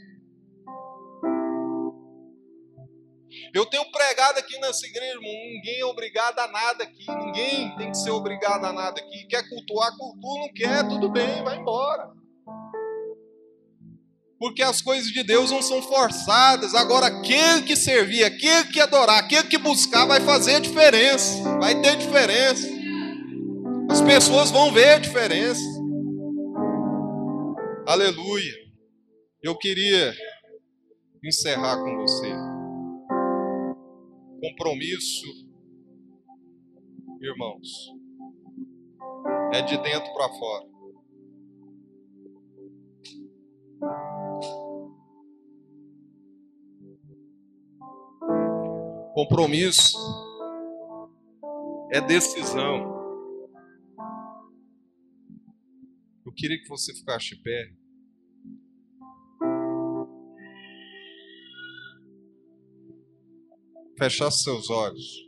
Eu 3.53 3.65
tenho 3.65 3.89
pregado 3.91 4.39
aqui 4.39 4.57
nessa 4.59 4.85
igreja, 4.87 5.19
ninguém 5.19 5.81
é 5.81 5.85
obrigado 5.85 6.39
a 6.39 6.47
nada 6.47 6.85
aqui, 6.85 7.05
ninguém 7.09 7.75
tem 7.75 7.91
que 7.91 7.97
ser 7.97 8.11
obrigado 8.11 8.63
a 8.63 8.71
nada 8.71 9.01
aqui. 9.01 9.27
Quer 9.27 9.47
cultuar, 9.49 9.91
cultua, 9.97 10.39
não 10.39 10.53
quer, 10.53 10.87
tudo 10.87 11.09
bem, 11.09 11.43
vai 11.43 11.57
embora 11.57 12.20
porque 14.41 14.63
as 14.63 14.81
coisas 14.81 15.11
de 15.11 15.21
Deus 15.21 15.51
não 15.51 15.61
são 15.61 15.83
forçadas. 15.83 16.73
Agora, 16.73 17.05
aquele 17.05 17.61
que 17.61 17.75
servir, 17.75 18.23
aquele 18.23 18.69
que 18.69 18.79
adorar, 18.79 19.19
aquele 19.19 19.47
que 19.47 19.57
buscar, 19.59 20.07
vai 20.07 20.19
fazer 20.19 20.55
a 20.55 20.59
diferença, 20.59 21.43
vai 21.59 21.79
ter 21.79 21.95
diferença. 21.95 22.67
As 23.87 24.01
pessoas 24.01 24.49
vão 24.49 24.71
ver 24.71 24.93
a 24.93 24.97
diferença. 24.97 25.61
Aleluia. 27.85 28.53
Eu 29.43 29.55
queria 29.55 30.11
encerrar 31.23 31.77
com 31.77 31.97
você. 31.97 32.33
Compromisso, 34.41 35.27
irmãos, 37.21 37.69
é 39.53 39.61
de 39.61 39.77
dentro 39.77 40.11
para 40.15 40.29
fora. 40.29 40.70
Compromisso 49.21 49.95
é 51.91 52.01
decisão. 52.01 52.91
Eu 56.25 56.33
queria 56.33 56.59
que 56.59 56.67
você 56.67 56.91
ficasse 56.91 57.35
de 57.35 57.43
pé. 57.43 57.71
Fechasse 63.95 64.41
seus 64.41 64.71
olhos. 64.71 65.23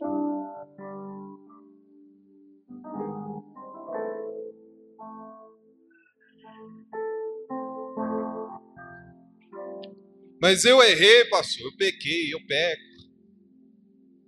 Mas 10.42 10.64
eu 10.64 10.82
errei, 10.82 11.26
pastor, 11.26 11.64
eu 11.66 11.76
pequei, 11.76 12.34
eu 12.34 12.44
peco 12.44 12.83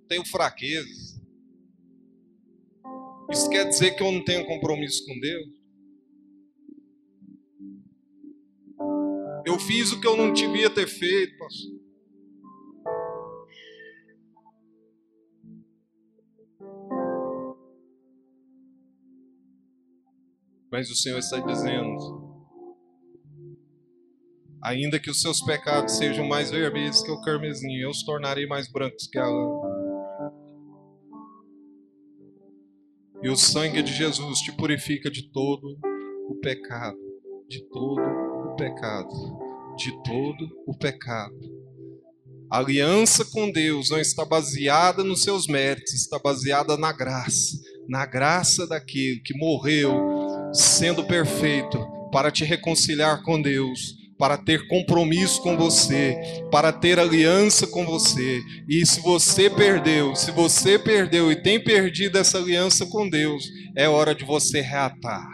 tenho 0.07 0.25
fraquezas. 0.27 1.21
Isso 3.31 3.51
quer 3.51 3.69
dizer 3.69 3.97
que 3.97 4.03
eu 4.03 4.13
não 4.13 4.25
tenho 4.25 4.47
compromisso 4.47 5.05
com 5.05 5.19
Deus? 5.19 5.49
Eu 9.45 9.59
fiz 9.59 9.93
o 9.93 10.01
que 10.01 10.07
eu 10.07 10.17
não 10.17 10.33
devia 10.33 10.69
ter 10.69 10.89
feito, 10.89 11.37
pastor. 11.39 11.77
Mas 20.71 20.91
o 20.91 20.97
Senhor 20.97 21.19
está 21.19 21.39
dizendo: 21.39 22.27
ainda 24.63 24.99
que 24.99 25.11
os 25.11 25.21
seus 25.21 25.41
pecados 25.41 25.97
sejam 25.97 26.27
mais 26.27 26.51
vermelhos 26.51 27.03
que 27.03 27.11
o 27.11 27.21
carmesim, 27.21 27.77
eu 27.77 27.91
os 27.91 28.03
tornarei 28.03 28.47
mais 28.47 28.71
brancos 28.71 29.07
que 29.07 29.19
a 29.19 29.27
lã. 29.27 29.66
E 33.27 33.29
o 33.29 33.35
sangue 33.35 33.83
de 33.83 33.93
Jesus 33.93 34.39
te 34.39 34.53
purifica 34.53 35.11
de 35.11 35.29
todo 35.33 35.77
o 36.31 36.37
pecado, 36.37 36.97
de 37.49 37.61
todo 37.71 38.01
o 38.01 38.55
pecado, 38.55 39.09
de 39.77 39.91
todo 40.05 40.49
o 40.65 40.79
pecado. 40.79 41.35
A 42.49 42.59
aliança 42.59 43.25
com 43.25 43.51
Deus 43.51 43.91
não 43.91 43.99
está 43.99 44.25
baseada 44.25 45.03
nos 45.03 45.23
seus 45.23 45.49
méritos, 45.49 45.93
está 45.93 46.21
baseada 46.21 46.77
na 46.77 46.93
graça, 46.93 47.59
na 47.89 48.07
graça 48.07 48.65
daquele 48.65 49.19
que 49.25 49.37
morreu 49.37 49.93
sendo 50.55 51.05
perfeito 51.05 51.85
para 52.13 52.31
te 52.31 52.45
reconciliar 52.45 53.25
com 53.25 53.43
Deus 53.43 53.97
para 54.19 54.39
ter 54.39 54.67
compromisso 54.67 55.43
com 55.43 55.57
você, 55.57 56.17
para 56.51 56.73
ter 56.73 56.99
aliança 56.99 57.67
com 57.67 57.85
você. 57.85 58.41
E 58.69 58.85
se 58.87 59.01
você 59.01 59.51
perdeu, 59.51 60.15
se 60.15 60.31
você 60.31 60.79
perdeu 60.79 61.31
e 61.31 61.37
tem 61.37 61.63
perdido 61.63 62.19
essa 62.19 62.39
aliança 62.39 62.87
com 62.87 63.09
Deus, 63.09 63.45
é 63.77 63.89
hora 63.89 64.15
de 64.15 64.25
você 64.25 64.61
reatar. 64.61 65.27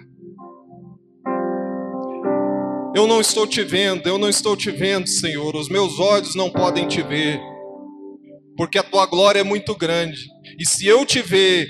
Eu 2.95 3.07
não 3.07 3.21
estou 3.21 3.47
te 3.47 3.63
vendo, 3.63 4.07
eu 4.07 4.19
não 4.19 4.29
estou 4.29 4.55
te 4.55 4.71
vendo, 4.71 5.09
Senhor. 5.09 5.57
Os 5.57 5.69
meus 5.69 5.99
olhos 5.99 6.35
não 6.35 6.51
podem 6.51 6.87
te 6.87 7.01
ver, 7.03 7.41
porque 8.57 8.79
a 8.79 8.83
tua 8.83 9.07
glória 9.07 9.41
é 9.41 9.45
muito 9.45 9.75
grande. 9.75 10.21
E 10.59 10.67
se 10.67 10.87
eu 10.87 11.07
te 11.07 11.23
ver, 11.23 11.69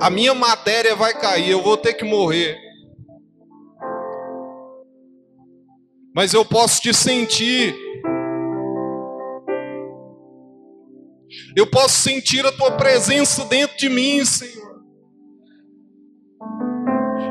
a 0.00 0.08
minha 0.08 0.32
matéria 0.32 0.94
vai 0.94 1.18
cair, 1.18 1.50
eu 1.50 1.62
vou 1.62 1.76
ter 1.76 1.94
que 1.94 2.04
morrer. 2.04 2.69
Mas 6.14 6.34
eu 6.34 6.44
posso 6.44 6.80
te 6.80 6.92
sentir. 6.92 7.74
Eu 11.56 11.66
posso 11.66 12.00
sentir 12.00 12.44
a 12.44 12.52
tua 12.52 12.72
presença 12.72 13.44
dentro 13.44 13.76
de 13.76 13.88
mim, 13.88 14.24
Senhor. 14.24 14.60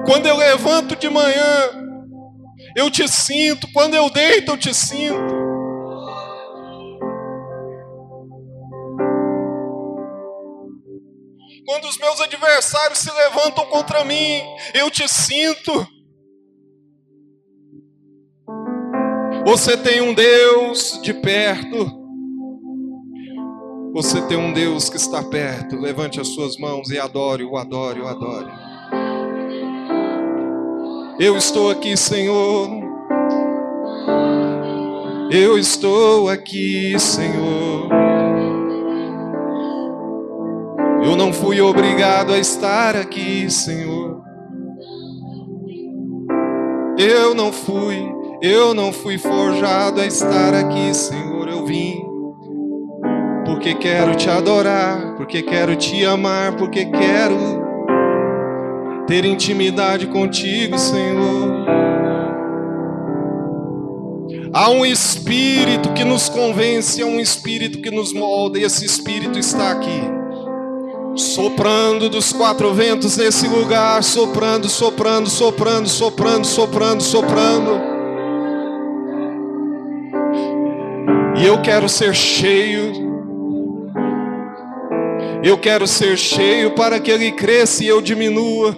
Quando 0.05 0.25
eu 0.25 0.37
levanto 0.37 0.95
de 0.95 1.09
manhã, 1.09 1.69
eu 2.75 2.89
te 2.89 3.07
sinto. 3.07 3.67
Quando 3.73 3.95
eu 3.95 4.09
deito, 4.09 4.51
eu 4.51 4.57
te 4.57 4.73
sinto. 4.73 5.39
Quando 11.65 11.87
os 11.87 11.97
meus 11.97 12.19
adversários 12.21 12.99
se 12.99 13.11
levantam 13.11 13.65
contra 13.67 14.03
mim, 14.03 14.41
eu 14.73 14.89
te 14.89 15.07
sinto. 15.07 15.87
Você 19.49 19.75
tem 19.75 19.99
um 19.99 20.13
Deus 20.13 20.99
de 21.01 21.11
perto. 21.11 21.91
Você 23.93 24.21
tem 24.27 24.37
um 24.37 24.53
Deus 24.53 24.91
que 24.91 24.97
está 24.97 25.23
perto. 25.23 25.75
Levante 25.75 26.21
as 26.21 26.27
suas 26.27 26.55
mãos 26.59 26.91
e 26.91 26.99
adore, 26.99 27.43
o 27.43 27.57
adore, 27.57 27.99
o 27.99 28.07
adore. 28.07 28.45
Eu 31.19 31.35
estou 31.35 31.71
aqui, 31.71 31.97
Senhor. 31.97 32.69
Eu 35.31 35.57
estou 35.57 36.29
aqui, 36.29 36.93
Senhor. 36.99 37.89
Eu 41.03 41.15
não 41.15 41.33
fui 41.33 41.59
obrigado 41.59 42.33
a 42.33 42.37
estar 42.37 42.95
aqui, 42.95 43.49
Senhor. 43.49 44.21
Eu 46.99 47.33
não 47.33 47.51
fui 47.51 48.18
eu 48.41 48.73
não 48.73 48.93
fui 48.93 49.17
forjado 49.17 49.99
a 49.99 50.05
estar 50.05 50.53
aqui, 50.53 50.93
Senhor, 50.93 51.49
eu 51.49 51.65
vim. 51.65 52.05
Porque 53.45 53.75
quero 53.75 54.15
te 54.15 54.29
adorar, 54.29 55.15
porque 55.17 55.41
quero 55.41 55.75
te 55.75 56.05
amar, 56.05 56.55
porque 56.55 56.85
quero 56.85 57.37
ter 59.07 59.25
intimidade 59.25 60.07
contigo, 60.07 60.77
Senhor. 60.77 61.65
Há 64.53 64.69
um 64.69 64.85
espírito 64.85 65.93
que 65.93 66.03
nos 66.03 66.29
convence, 66.29 67.01
há 67.01 67.05
um 67.05 67.19
espírito 67.19 67.81
que 67.81 67.91
nos 67.91 68.13
molda, 68.13 68.57
e 68.57 68.63
esse 68.63 68.85
espírito 68.85 69.37
está 69.37 69.71
aqui, 69.71 70.01
soprando 71.15 72.09
dos 72.09 72.31
quatro 72.31 72.73
ventos 72.73 73.17
nesse 73.17 73.47
lugar, 73.47 74.03
soprando, 74.03 74.69
soprando, 74.69 75.29
soprando, 75.29 75.89
soprando, 75.89 76.45
soprando, 76.47 77.03
soprando. 77.03 77.88
E 81.39 81.45
eu 81.45 81.61
quero 81.61 81.87
ser 81.87 82.13
cheio. 82.13 82.91
Eu 85.41 85.57
quero 85.57 85.87
ser 85.87 86.17
cheio 86.17 86.75
para 86.75 86.99
que 86.99 87.09
ele 87.09 87.31
cresça 87.31 87.81
e 87.81 87.87
eu 87.87 88.01
diminua. 88.01 88.77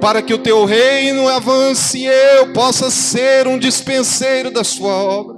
Para 0.00 0.22
que 0.22 0.32
o 0.32 0.42
teu 0.42 0.64
reino 0.64 1.28
avance 1.28 1.98
e 1.98 2.06
eu 2.06 2.54
possa 2.54 2.90
ser 2.90 3.46
um 3.46 3.58
dispenseiro 3.58 4.50
da 4.50 4.64
sua 4.64 4.94
obra. 4.94 5.36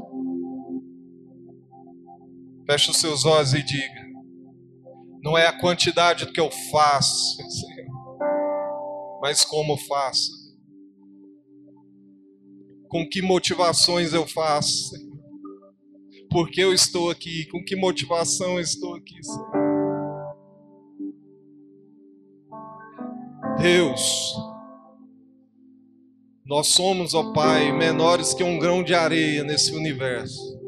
Feche 2.71 2.93
os 2.93 2.99
seus 2.99 3.25
olhos 3.25 3.53
e 3.55 3.63
diga: 3.63 4.07
Não 5.21 5.37
é 5.37 5.49
a 5.49 5.59
quantidade 5.59 6.27
do 6.27 6.33
que 6.33 6.41
eu 6.41 6.51
faço, 6.71 7.43
Senhor, 7.51 7.89
mas 9.21 9.45
como 9.45 9.77
faço. 9.77 10.31
Com 12.89 13.05
que 13.09 13.21
motivações 13.21 14.13
eu 14.13 14.27
faço, 14.29 14.91
Senhor. 14.91 15.08
Por 16.31 16.51
que 16.51 16.61
eu 16.61 16.73
estou 16.73 17.11
aqui? 17.11 17.47
Com 17.47 17.65
que 17.65 17.75
motivação 17.75 18.55
eu 18.55 18.61
estou 18.61 18.95
aqui, 18.95 19.23
Senhor? 19.23 19.69
Deus, 23.59 24.37
nós 26.47 26.69
somos, 26.69 27.13
ó 27.13 27.33
Pai, 27.33 27.73
menores 27.73 28.33
que 28.33 28.45
um 28.45 28.59
grão 28.59 28.83
de 28.83 28.95
areia 28.95 29.43
nesse 29.43 29.75
universo. 29.75 30.59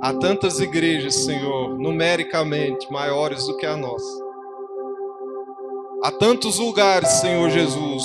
Há 0.00 0.12
tantas 0.14 0.60
igrejas, 0.60 1.14
Senhor, 1.14 1.78
numericamente 1.78 2.90
maiores 2.92 3.46
do 3.46 3.56
que 3.56 3.66
a 3.66 3.76
nossa. 3.76 4.24
Há 6.02 6.12
tantos 6.12 6.58
lugares, 6.58 7.08
Senhor 7.08 7.48
Jesus, 7.50 8.04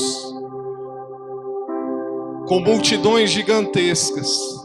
com 2.48 2.62
multidões 2.62 3.30
gigantescas. 3.30 4.59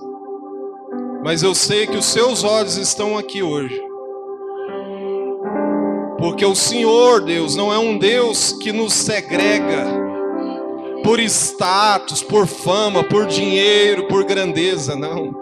Mas 1.24 1.42
eu 1.42 1.54
sei 1.54 1.86
que 1.86 1.96
os 1.96 2.04
seus 2.04 2.44
olhos 2.44 2.76
estão 2.76 3.16
aqui 3.16 3.42
hoje. 3.42 3.82
Porque 6.18 6.44
o 6.44 6.54
Senhor, 6.54 7.22
Deus, 7.22 7.56
não 7.56 7.72
é 7.72 7.78
um 7.78 7.96
Deus 7.96 8.52
que 8.52 8.70
nos 8.70 8.92
segrega 8.92 9.86
por 11.02 11.18
status, 11.20 12.22
por 12.22 12.46
fama, 12.46 13.02
por 13.02 13.24
dinheiro, 13.24 14.06
por 14.06 14.24
grandeza, 14.24 14.94
não. 14.94 15.34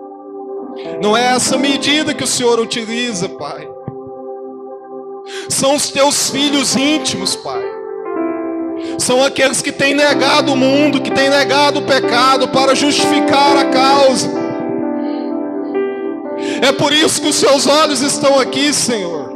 Não 1.03 1.16
é 1.16 1.35
essa 1.35 1.59
medida 1.59 2.14
que 2.14 2.22
o 2.22 2.28
Senhor 2.28 2.61
utiliza, 2.61 3.28
Pai. 3.28 3.68
São 5.49 5.74
os 5.74 5.91
teus 5.91 6.30
filhos 6.30 6.76
íntimos, 6.76 7.35
Pai. 7.35 7.62
São 9.01 9.20
aqueles 9.22 9.61
que 9.61 9.72
têm 9.72 9.95
negado 9.95 10.53
o 10.53 10.57
mundo, 10.57 11.01
que 11.01 11.11
têm 11.11 11.28
negado 11.28 11.80
o 11.80 11.87
pecado 11.87 12.47
para 12.49 12.72
justificar 12.72 13.57
a 13.57 13.64
causa. 13.64 14.41
É 16.63 16.73
por 16.73 16.93
isso 16.93 17.21
que 17.21 17.29
os 17.29 17.37
seus 17.37 17.67
olhos 17.67 18.01
estão 18.01 18.39
aqui, 18.39 18.73
Senhor. 18.73 19.31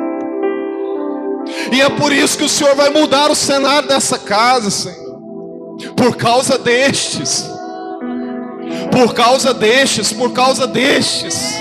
E 1.72 1.80
é 1.80 1.90
por 1.90 2.12
isso 2.12 2.38
que 2.38 2.44
o 2.44 2.48
Senhor 2.48 2.74
vai 2.74 2.88
mudar 2.88 3.30
o 3.30 3.34
cenário 3.34 3.88
dessa 3.88 4.18
casa, 4.18 4.70
Senhor. 4.70 5.20
Por 5.94 6.16
causa 6.16 6.56
destes 6.56 7.56
por 8.90 9.12
causa 9.14 9.52
destes, 9.52 10.12
por 10.12 10.32
causa 10.32 10.66
destes, 10.66 11.54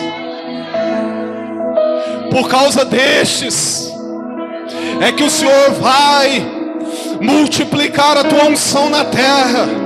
por 2.32 2.48
causa 2.48 2.86
destes, 2.86 3.92
é 5.02 5.12
que 5.12 5.24
o 5.24 5.30
Senhor 5.30 5.72
vai 5.74 6.46
multiplicar 7.22 8.18
a 8.18 8.24
tua 8.24 8.46
unção 8.46 8.90
na 8.90 9.06
terra. 9.06 9.85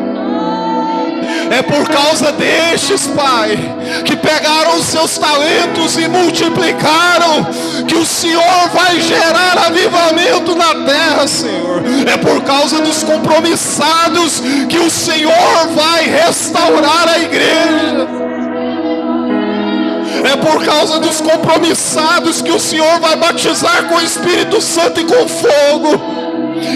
É 1.51 1.61
por 1.63 1.87
causa 1.89 2.31
destes, 2.31 3.07
Pai, 3.07 3.57
que 4.05 4.15
pegaram 4.15 4.77
os 4.77 4.85
seus 4.85 5.17
talentos 5.17 5.97
e 5.97 6.07
multiplicaram, 6.07 7.47
que 7.87 7.95
o 7.95 8.05
Senhor 8.05 8.69
vai 8.71 9.01
gerar 9.01 9.57
avivamento 9.65 10.55
na 10.55 10.85
terra, 10.85 11.27
Senhor. 11.27 11.81
É 12.07 12.17
por 12.17 12.43
causa 12.43 12.81
dos 12.81 13.03
compromissados 13.03 14.41
que 14.69 14.77
o 14.77 14.89
Senhor 14.91 15.67
vai 15.75 16.03
restaurar 16.05 17.09
a 17.09 17.19
igreja. 17.19 18.07
É 20.31 20.35
por 20.35 20.63
causa 20.63 20.99
dos 20.99 21.21
compromissados 21.21 22.41
que 22.41 22.51
o 22.51 22.59
Senhor 22.59 22.99
vai 22.99 23.15
batizar 23.15 23.85
com 23.85 23.95
o 23.95 24.01
Espírito 24.01 24.61
Santo 24.61 24.99
e 24.99 25.05
com 25.05 25.27
fogo. 25.27 26.28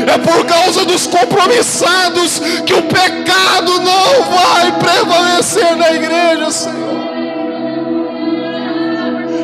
É 0.07 0.17
por 0.17 0.45
causa 0.45 0.85
dos 0.85 1.07
compromissados 1.07 2.39
que 2.65 2.73
o 2.73 2.83
pecado 2.83 3.79
não 3.81 4.23
vai 4.31 4.71
prevalecer 4.79 5.75
na 5.75 5.91
igreja, 5.91 6.51
Senhor. 6.51 7.02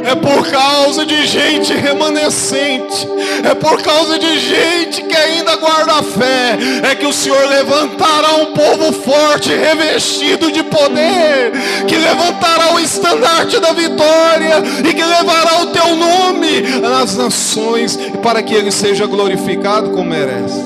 É 0.09 0.15
por 0.15 0.49
causa 0.49 1.05
de 1.05 1.27
gente 1.27 1.71
remanescente, 1.71 3.07
é 3.47 3.53
por 3.53 3.79
causa 3.83 4.17
de 4.17 4.39
gente 4.39 5.03
que 5.03 5.15
ainda 5.15 5.55
guarda 5.57 5.99
a 5.99 6.01
fé, 6.01 6.57
é 6.81 6.95
que 6.95 7.05
o 7.05 7.13
Senhor 7.13 7.47
levantará 7.47 8.33
um 8.37 8.47
povo 8.47 8.91
forte, 8.91 9.53
revestido 9.53 10.51
de 10.51 10.63
poder, 10.63 11.51
que 11.87 11.95
levantará 11.95 12.73
o 12.73 12.79
estandarte 12.79 13.59
da 13.59 13.71
vitória 13.71 14.63
e 14.83 14.93
que 14.95 15.03
levará 15.03 15.61
o 15.61 15.67
teu 15.67 15.95
nome 15.95 16.61
nas 16.81 17.15
nações, 17.15 17.95
para 18.23 18.41
que 18.41 18.55
ele 18.55 18.71
seja 18.71 19.05
glorificado 19.05 19.91
como 19.91 20.09
merece. 20.09 20.59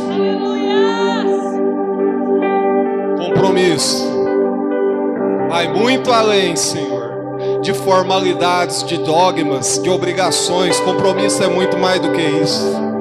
Compromisso. 3.18 4.10
Vai 5.50 5.68
muito 5.68 6.14
além, 6.14 6.56
Senhor 6.56 7.03
de 7.64 7.74
formalidades, 7.74 8.84
de 8.84 8.98
dogmas, 8.98 9.82
de 9.82 9.90
obrigações. 9.90 10.80
Compromisso 10.82 11.42
é 11.42 11.48
muito 11.48 11.78
mais 11.78 12.00
do 12.02 12.12
que 12.12 12.22
isso. 12.22 12.93